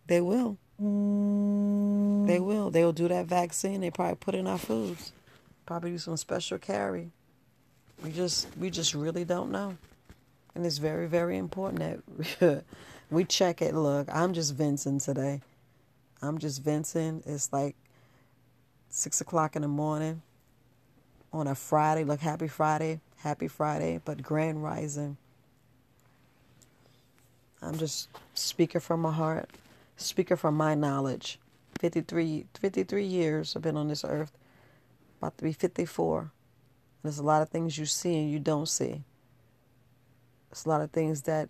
They 0.06 0.22
will. 0.22 0.56
They 0.78 2.38
will. 2.38 2.70
They 2.70 2.84
will 2.84 2.92
do 2.92 3.08
that 3.08 3.26
vaccine. 3.26 3.80
They 3.80 3.90
probably 3.90 4.16
put 4.16 4.36
in 4.36 4.46
our 4.46 4.56
foods. 4.56 5.12
Probably 5.66 5.90
do 5.90 5.98
some 5.98 6.16
special 6.16 6.58
carry. 6.58 7.10
We 8.02 8.12
just 8.12 8.46
we 8.56 8.70
just 8.70 8.94
really 8.94 9.24
don't 9.24 9.50
know. 9.50 9.76
And 10.54 10.64
it's 10.64 10.78
very, 10.78 11.08
very 11.08 11.36
important 11.36 12.04
that 12.38 12.64
we 13.10 13.24
check 13.24 13.62
it. 13.62 13.74
Look, 13.74 14.08
I'm 14.12 14.32
just 14.32 14.54
venting 14.54 15.00
today. 15.00 15.40
I'm 16.22 16.38
just 16.38 16.62
venting. 16.62 17.24
It's 17.26 17.52
like 17.52 17.74
six 18.90 19.20
o'clock 19.20 19.56
in 19.56 19.62
the 19.62 19.68
morning 19.68 20.22
on 21.34 21.48
a 21.48 21.54
Friday. 21.54 22.04
Look, 22.04 22.20
happy 22.20 22.48
Friday. 22.48 23.00
Happy 23.18 23.48
Friday, 23.48 24.00
but 24.04 24.22
grand 24.22 24.62
rising. 24.62 25.16
I'm 27.60 27.76
just 27.76 28.08
speaking 28.34 28.80
from 28.80 29.00
my 29.00 29.12
heart, 29.12 29.50
speaking 29.96 30.36
from 30.36 30.56
my 30.56 30.74
knowledge. 30.74 31.38
53, 31.80 32.46
53 32.54 33.04
years 33.04 33.56
I've 33.56 33.62
been 33.62 33.76
on 33.76 33.88
this 33.88 34.04
earth, 34.04 34.32
about 35.18 35.36
to 35.38 35.44
be 35.44 35.52
54. 35.52 36.30
There's 37.02 37.18
a 37.18 37.22
lot 37.22 37.42
of 37.42 37.48
things 37.48 37.78
you 37.78 37.86
see 37.86 38.16
and 38.16 38.30
you 38.30 38.38
don't 38.38 38.68
see. 38.68 39.02
There's 40.50 40.66
a 40.66 40.68
lot 40.68 40.82
of 40.82 40.90
things 40.90 41.22
that 41.22 41.48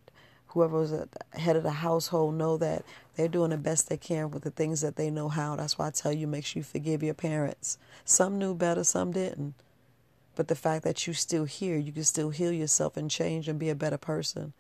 whoever 0.48 0.78
was 0.78 0.92
at 0.92 1.08
the 1.10 1.40
head 1.40 1.56
of 1.56 1.62
the 1.64 1.70
household 1.72 2.36
know 2.36 2.56
that 2.56 2.84
they're 3.16 3.28
doing 3.28 3.50
the 3.50 3.58
best 3.58 3.88
they 3.88 3.96
can 3.96 4.30
with 4.30 4.44
the 4.44 4.50
things 4.50 4.80
that 4.80 4.96
they 4.96 5.10
know 5.10 5.28
how. 5.28 5.56
That's 5.56 5.76
why 5.76 5.88
I 5.88 5.90
tell 5.90 6.12
you, 6.12 6.28
make 6.28 6.46
sure 6.46 6.60
you 6.60 6.64
forgive 6.64 7.02
your 7.02 7.14
parents. 7.14 7.76
Some 8.04 8.38
knew 8.38 8.54
better, 8.54 8.84
some 8.84 9.10
didn't. 9.12 9.54
But 10.34 10.48
the 10.48 10.54
fact 10.54 10.84
that 10.84 11.06
you 11.06 11.12
still 11.12 11.44
here, 11.44 11.76
you 11.76 11.92
can 11.92 12.04
still 12.04 12.30
heal 12.30 12.52
yourself 12.52 12.96
and 12.96 13.10
change 13.10 13.48
and 13.48 13.58
be 13.58 13.70
a 13.70 13.74
better 13.74 13.98
person. 13.98 14.52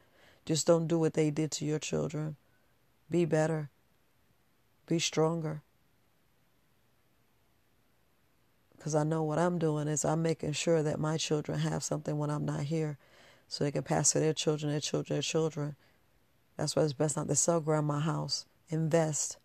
Just 0.44 0.66
don't 0.66 0.86
do 0.86 0.98
what 0.98 1.14
they 1.14 1.30
did 1.30 1.50
to 1.52 1.64
your 1.64 1.78
children. 1.78 2.36
Be 3.10 3.24
better. 3.24 3.70
Be 4.86 4.98
stronger. 4.98 5.62
Because 8.76 8.94
I 8.94 9.02
know 9.02 9.22
what 9.22 9.38
I'm 9.38 9.58
doing 9.58 9.88
is 9.88 10.04
I'm 10.04 10.22
making 10.22 10.52
sure 10.52 10.82
that 10.82 11.00
my 11.00 11.16
children 11.16 11.60
have 11.60 11.82
something 11.82 12.18
when 12.18 12.30
I'm 12.30 12.44
not 12.44 12.64
here 12.64 12.98
so 13.48 13.64
they 13.64 13.70
can 13.70 13.82
pass 13.82 14.12
to 14.12 14.20
their 14.20 14.34
children, 14.34 14.70
their 14.72 14.80
children, 14.80 15.16
their 15.16 15.22
children. 15.22 15.76
That's 16.56 16.76
why 16.76 16.82
it's 16.82 16.92
best 16.92 17.16
not 17.16 17.28
to 17.28 17.34
sell 17.34 17.60
grandma 17.60 18.00
house. 18.00 18.44
Invest. 18.68 19.38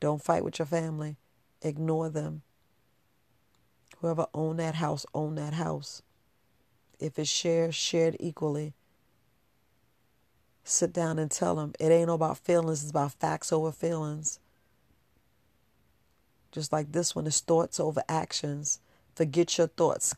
Don't 0.00 0.22
fight 0.22 0.44
with 0.44 0.58
your 0.58 0.66
family. 0.66 1.16
Ignore 1.60 2.08
them. 2.08 2.42
Whoever 4.00 4.26
own 4.34 4.58
that 4.58 4.76
house, 4.76 5.06
own 5.14 5.36
that 5.36 5.54
house. 5.54 6.02
If 7.00 7.18
it's 7.18 7.30
shared, 7.30 7.74
shared 7.74 8.16
equally. 8.20 8.74
sit 10.64 10.92
down 10.92 11.18
and 11.18 11.30
tell 11.30 11.56
them 11.56 11.72
it 11.80 11.90
ain't 11.90 12.10
about 12.10 12.38
feelings, 12.38 12.82
it's 12.82 12.90
about 12.90 13.12
facts 13.12 13.52
over 13.52 13.72
feelings. 13.72 14.38
Just 16.52 16.72
like 16.72 16.92
this 16.92 17.14
one 17.14 17.26
is 17.26 17.40
thoughts 17.40 17.80
over 17.80 18.02
actions. 18.08 18.80
Forget 19.14 19.58
your 19.58 19.68
thoughts, 19.68 20.14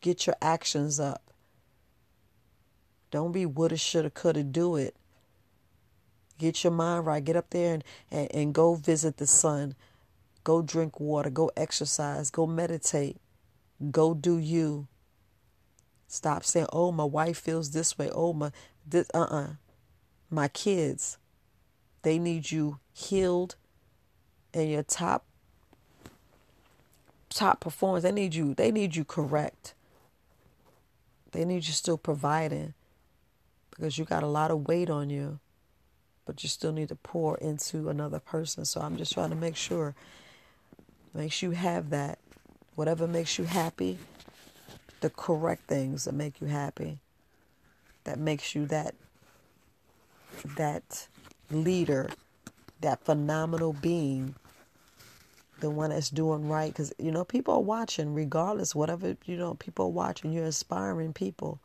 get 0.00 0.26
your 0.26 0.36
actions 0.42 1.00
up. 1.00 1.22
Don't 3.10 3.32
be 3.32 3.46
woulda, 3.46 3.76
shoulda, 3.76 4.10
coulda, 4.10 4.42
do 4.42 4.76
it. 4.76 4.96
Get 6.38 6.64
your 6.64 6.72
mind 6.72 7.06
right. 7.06 7.24
Get 7.24 7.36
up 7.36 7.50
there 7.50 7.74
and, 7.74 7.84
and, 8.10 8.28
and 8.34 8.54
go 8.54 8.74
visit 8.74 9.18
the 9.18 9.26
sun. 9.26 9.74
Go 10.44 10.62
drink 10.62 11.00
water. 11.00 11.30
Go 11.30 11.50
exercise. 11.56 12.30
Go 12.30 12.46
meditate. 12.46 13.18
Go 13.90 14.14
do 14.14 14.38
you. 14.38 14.88
Stop 16.06 16.44
saying, 16.44 16.66
oh, 16.72 16.92
my 16.92 17.04
wife 17.04 17.38
feels 17.38 17.72
this 17.72 17.98
way. 17.98 18.10
Oh, 18.12 18.32
my, 18.32 18.52
this, 18.86 19.10
uh-uh. 19.12 19.54
My 20.30 20.48
kids, 20.48 21.18
they 22.02 22.18
need 22.18 22.50
you 22.50 22.78
healed 22.92 23.56
and 24.52 24.70
your 24.70 24.82
top, 24.82 25.24
top 27.28 27.60
performance. 27.60 28.04
They 28.04 28.12
need 28.12 28.34
you, 28.34 28.54
they 28.54 28.70
need 28.70 28.96
you 28.96 29.04
correct. 29.04 29.74
They 31.32 31.44
need 31.44 31.66
you 31.66 31.72
still 31.72 31.98
providing 31.98 32.74
because 33.70 33.98
you 33.98 34.04
got 34.04 34.22
a 34.22 34.28
lot 34.28 34.52
of 34.52 34.68
weight 34.68 34.88
on 34.88 35.10
you, 35.10 35.40
but 36.26 36.44
you 36.44 36.48
still 36.48 36.72
need 36.72 36.88
to 36.90 36.94
pour 36.94 37.36
into 37.38 37.88
another 37.88 38.20
person. 38.20 38.64
So 38.64 38.80
I'm 38.80 38.96
just 38.96 39.12
trying 39.12 39.30
to 39.30 39.36
make 39.36 39.56
sure, 39.56 39.96
make 41.12 41.32
sure 41.32 41.50
you 41.50 41.56
have 41.56 41.90
that. 41.90 42.18
Whatever 42.74 43.06
makes 43.06 43.38
you 43.38 43.44
happy, 43.44 43.98
the 45.00 45.10
correct 45.10 45.68
things 45.68 46.04
that 46.04 46.14
make 46.14 46.40
you 46.40 46.48
happy, 46.48 46.98
that 48.04 48.18
makes 48.18 48.54
you 48.54 48.66
that 48.66 48.94
that 50.56 51.08
leader, 51.50 52.10
that 52.80 53.04
phenomenal 53.04 53.72
being, 53.72 54.34
the 55.60 55.70
one 55.70 55.90
that's 55.90 56.10
doing 56.10 56.48
right. 56.48 56.72
Because 56.72 56.92
you 56.98 57.12
know 57.12 57.24
people 57.24 57.54
are 57.54 57.60
watching, 57.60 58.12
regardless, 58.12 58.74
whatever 58.74 59.16
you 59.24 59.36
know, 59.36 59.54
people 59.54 59.86
are 59.86 59.90
watching. 59.90 60.32
You're 60.32 60.46
inspiring 60.46 61.12
people. 61.12 61.60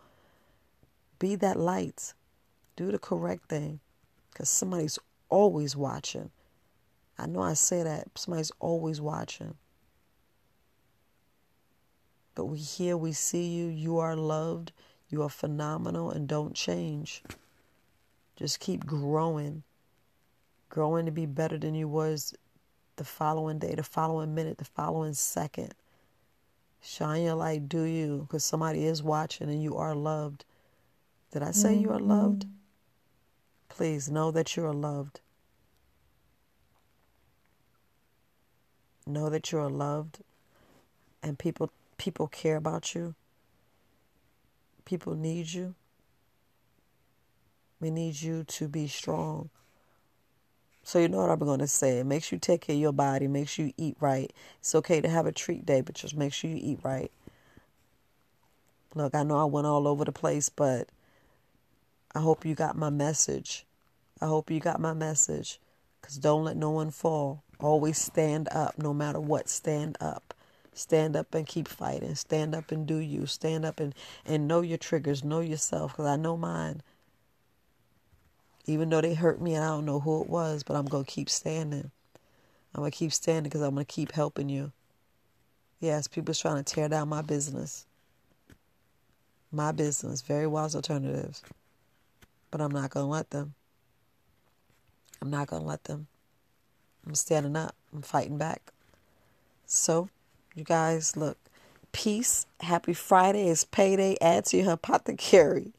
Be 1.17 1.35
that 1.35 1.59
light. 1.59 2.13
Do 2.75 2.91
the 2.91 2.99
correct 2.99 3.49
thing, 3.49 3.79
because 4.31 4.47
somebody's 4.47 4.99
always 5.27 5.75
watching. 5.75 6.29
I 7.17 7.25
know 7.25 7.41
I 7.41 7.53
say 7.53 7.83
that 7.83 8.07
somebody's 8.15 8.51
always 8.59 9.01
watching. 9.01 9.55
But 12.39 12.45
we 12.45 12.59
hear, 12.59 12.95
we 12.95 13.11
see 13.11 13.47
you. 13.47 13.67
You 13.67 13.97
are 13.97 14.15
loved. 14.15 14.71
You 15.09 15.23
are 15.23 15.29
phenomenal 15.29 16.09
and 16.09 16.25
don't 16.25 16.55
change. 16.55 17.21
Just 18.37 18.61
keep 18.61 18.85
growing. 18.85 19.63
Growing 20.69 21.05
to 21.05 21.11
be 21.11 21.25
better 21.25 21.57
than 21.57 21.75
you 21.75 21.89
was 21.89 22.33
the 22.95 23.03
following 23.03 23.59
day, 23.59 23.75
the 23.75 23.83
following 23.83 24.33
minute, 24.33 24.57
the 24.57 24.63
following 24.63 25.13
second. 25.15 25.73
Shine 26.81 27.23
your 27.23 27.35
light, 27.35 27.67
do 27.67 27.81
you, 27.81 28.19
because 28.19 28.45
somebody 28.45 28.85
is 28.85 29.03
watching 29.03 29.49
and 29.49 29.61
you 29.61 29.75
are 29.75 29.93
loved. 29.93 30.45
Did 31.33 31.43
I 31.43 31.51
say 31.51 31.73
mm-hmm. 31.73 31.81
you 31.81 31.89
are 31.89 31.99
loved? 31.99 32.45
Please 33.67 34.09
know 34.09 34.31
that 34.31 34.55
you 34.55 34.65
are 34.65 34.73
loved. 34.73 35.19
Know 39.05 39.29
that 39.29 39.51
you 39.51 39.59
are 39.59 39.69
loved 39.69 40.19
and 41.21 41.37
people 41.37 41.69
People 41.99 42.27
care 42.27 42.55
about 42.55 42.95
you. 42.95 43.13
People 44.85 45.15
need 45.15 45.51
you. 45.51 45.75
We 47.79 47.91
need 47.91 48.19
you 48.19 48.45
to 48.45 48.67
be 48.67 48.87
strong. 48.87 49.49
So 50.81 50.97
you 50.97 51.09
know 51.09 51.19
what 51.19 51.29
I'm 51.29 51.39
going 51.39 51.59
to 51.59 51.67
say. 51.67 51.99
It 51.99 52.05
makes 52.05 52.31
you 52.31 52.39
take 52.39 52.61
care 52.61 52.75
of 52.75 52.81
your 52.81 52.93
body. 52.93 53.27
Makes 53.27 53.59
you 53.59 53.73
eat 53.77 53.97
right. 53.99 54.33
It's 54.59 54.73
okay 54.73 55.01
to 55.01 55.09
have 55.09 55.27
a 55.27 55.31
treat 55.31 55.65
day, 55.65 55.81
but 55.81 55.93
just 55.93 56.15
make 56.15 56.33
sure 56.33 56.49
you 56.49 56.57
eat 56.59 56.79
right. 56.81 57.11
Look, 58.95 59.13
I 59.13 59.23
know 59.23 59.37
I 59.37 59.43
went 59.43 59.67
all 59.67 59.87
over 59.87 60.03
the 60.05 60.11
place, 60.11 60.49
but 60.49 60.87
I 62.15 62.21
hope 62.21 62.45
you 62.45 62.55
got 62.55 62.75
my 62.75 62.89
message. 62.89 63.65
I 64.21 64.25
hope 64.25 64.49
you 64.49 64.59
got 64.59 64.79
my 64.79 64.93
message. 64.93 65.59
Because 66.01 66.15
don't 66.15 66.45
let 66.45 66.55
no 66.57 66.71
one 66.71 66.91
fall. 66.91 67.43
Always 67.59 67.97
stand 67.97 68.47
up 68.51 68.77
no 68.77 68.93
matter 68.93 69.19
what. 69.19 69.49
Stand 69.49 69.97
up. 69.99 70.33
Stand 70.79 71.17
up 71.17 71.35
and 71.35 71.45
keep 71.45 71.67
fighting. 71.67 72.15
Stand 72.15 72.55
up 72.55 72.71
and 72.71 72.87
do 72.87 72.99
you. 72.99 73.25
Stand 73.25 73.65
up 73.65 73.81
and, 73.81 73.93
and 74.25 74.47
know 74.47 74.61
your 74.61 74.77
triggers. 74.77 75.25
Know 75.25 75.41
yourself 75.41 75.91
because 75.91 76.05
I 76.05 76.15
know 76.15 76.37
mine. 76.37 76.81
Even 78.65 78.89
though 78.89 79.01
they 79.01 79.13
hurt 79.13 79.41
me 79.41 79.55
and 79.55 79.63
I 79.63 79.67
don't 79.67 79.85
know 79.85 79.99
who 79.99 80.21
it 80.21 80.29
was, 80.29 80.63
but 80.63 80.77
I'm 80.77 80.85
going 80.85 81.03
to 81.03 81.11
keep 81.11 81.29
standing. 81.29 81.91
I'm 82.73 82.79
going 82.81 82.91
to 82.91 82.97
keep 82.97 83.11
standing 83.11 83.49
because 83.49 83.61
I'm 83.61 83.73
going 83.73 83.85
to 83.85 83.93
keep 83.93 84.13
helping 84.13 84.47
you. 84.47 84.71
Yes, 85.81 86.07
people's 86.07 86.39
trying 86.39 86.63
to 86.63 86.73
tear 86.73 86.87
down 86.87 87.09
my 87.09 87.23
business. 87.23 87.85
My 89.51 89.73
business, 89.73 90.21
Very 90.21 90.47
Wise 90.47 90.75
Alternatives. 90.75 91.43
But 92.51 92.61
I'm 92.61 92.71
not 92.71 92.91
going 92.91 93.05
to 93.05 93.11
let 93.11 93.31
them. 93.31 93.53
I'm 95.21 95.29
not 95.29 95.47
going 95.47 95.61
to 95.61 95.67
let 95.67 95.83
them. 95.83 96.07
I'm 97.05 97.15
standing 97.15 97.57
up. 97.57 97.75
I'm 97.93 98.01
fighting 98.01 98.37
back. 98.37 98.71
So, 99.65 100.09
you 100.59 100.65
guys, 100.65 101.15
look, 101.17 101.37
peace. 101.91 102.45
Happy 102.59 102.93
Friday. 102.93 103.47
It's 103.47 103.63
payday. 103.63 104.17
Add 104.21 104.45
to 104.45 104.57
your 104.57 104.73
apothecary. 104.73 105.73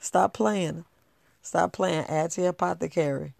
Stop 0.00 0.32
playing. 0.32 0.84
Stop 1.42 1.72
playing. 1.72 2.06
Add 2.06 2.32
to 2.32 2.40
your 2.40 2.50
apothecary. 2.50 3.34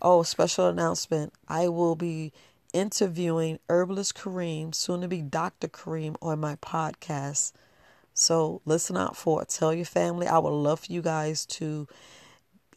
Oh, 0.00 0.22
special 0.22 0.68
announcement. 0.68 1.32
I 1.48 1.68
will 1.68 1.96
be 1.96 2.32
interviewing 2.72 3.58
herbalist 3.68 4.14
Kareem, 4.14 4.74
soon 4.74 5.00
to 5.00 5.08
be 5.08 5.22
Dr. 5.22 5.68
Kareem, 5.68 6.16
on 6.20 6.38
my 6.38 6.56
podcast. 6.56 7.52
So 8.12 8.60
listen 8.66 8.96
out 8.96 9.16
for 9.16 9.42
it. 9.42 9.48
Tell 9.48 9.72
your 9.72 9.86
family. 9.86 10.26
I 10.26 10.38
would 10.38 10.50
love 10.50 10.80
for 10.80 10.92
you 10.92 11.00
guys 11.00 11.46
to 11.46 11.88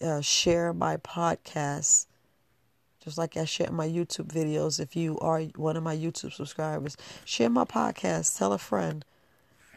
uh, 0.02 0.22
share 0.22 0.74
my 0.74 0.98
podcast 0.98 2.06
just 3.04 3.18
like 3.18 3.36
I 3.36 3.46
share 3.46 3.72
my 3.72 3.88
YouTube 3.88 4.28
videos. 4.28 4.80
If 4.80 4.96
you 4.96 5.20
are 5.20 5.42
one 5.56 5.76
of 5.76 5.84
my 5.84 5.96
YouTube 5.96 6.34
subscribers, 6.34 6.96
share 7.26 7.50
my 7.50 7.66
podcast. 7.66 8.38
Tell 8.38 8.54
a 8.54 8.58
friend. 8.58 9.04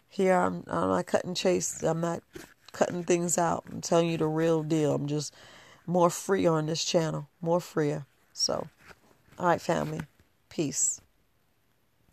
Here 0.08 0.34
I'm, 0.34 0.64
I'm 0.68 0.88
not 0.88 1.06
cutting 1.06 1.34
chase. 1.34 1.82
I'm 1.82 2.00
not 2.00 2.22
cutting 2.72 3.04
things 3.04 3.38
out. 3.38 3.64
I'm 3.70 3.80
telling 3.80 4.08
you 4.08 4.18
the 4.18 4.26
real 4.26 4.62
deal. 4.62 4.94
I'm 4.94 5.06
just 5.06 5.34
more 5.86 6.10
free 6.10 6.46
on 6.46 6.66
this 6.66 6.84
channel, 6.84 7.28
more 7.40 7.60
freer. 7.60 8.06
So, 8.32 8.68
all 9.38 9.46
right, 9.46 9.60
family, 9.60 10.00
peace. 10.48 11.00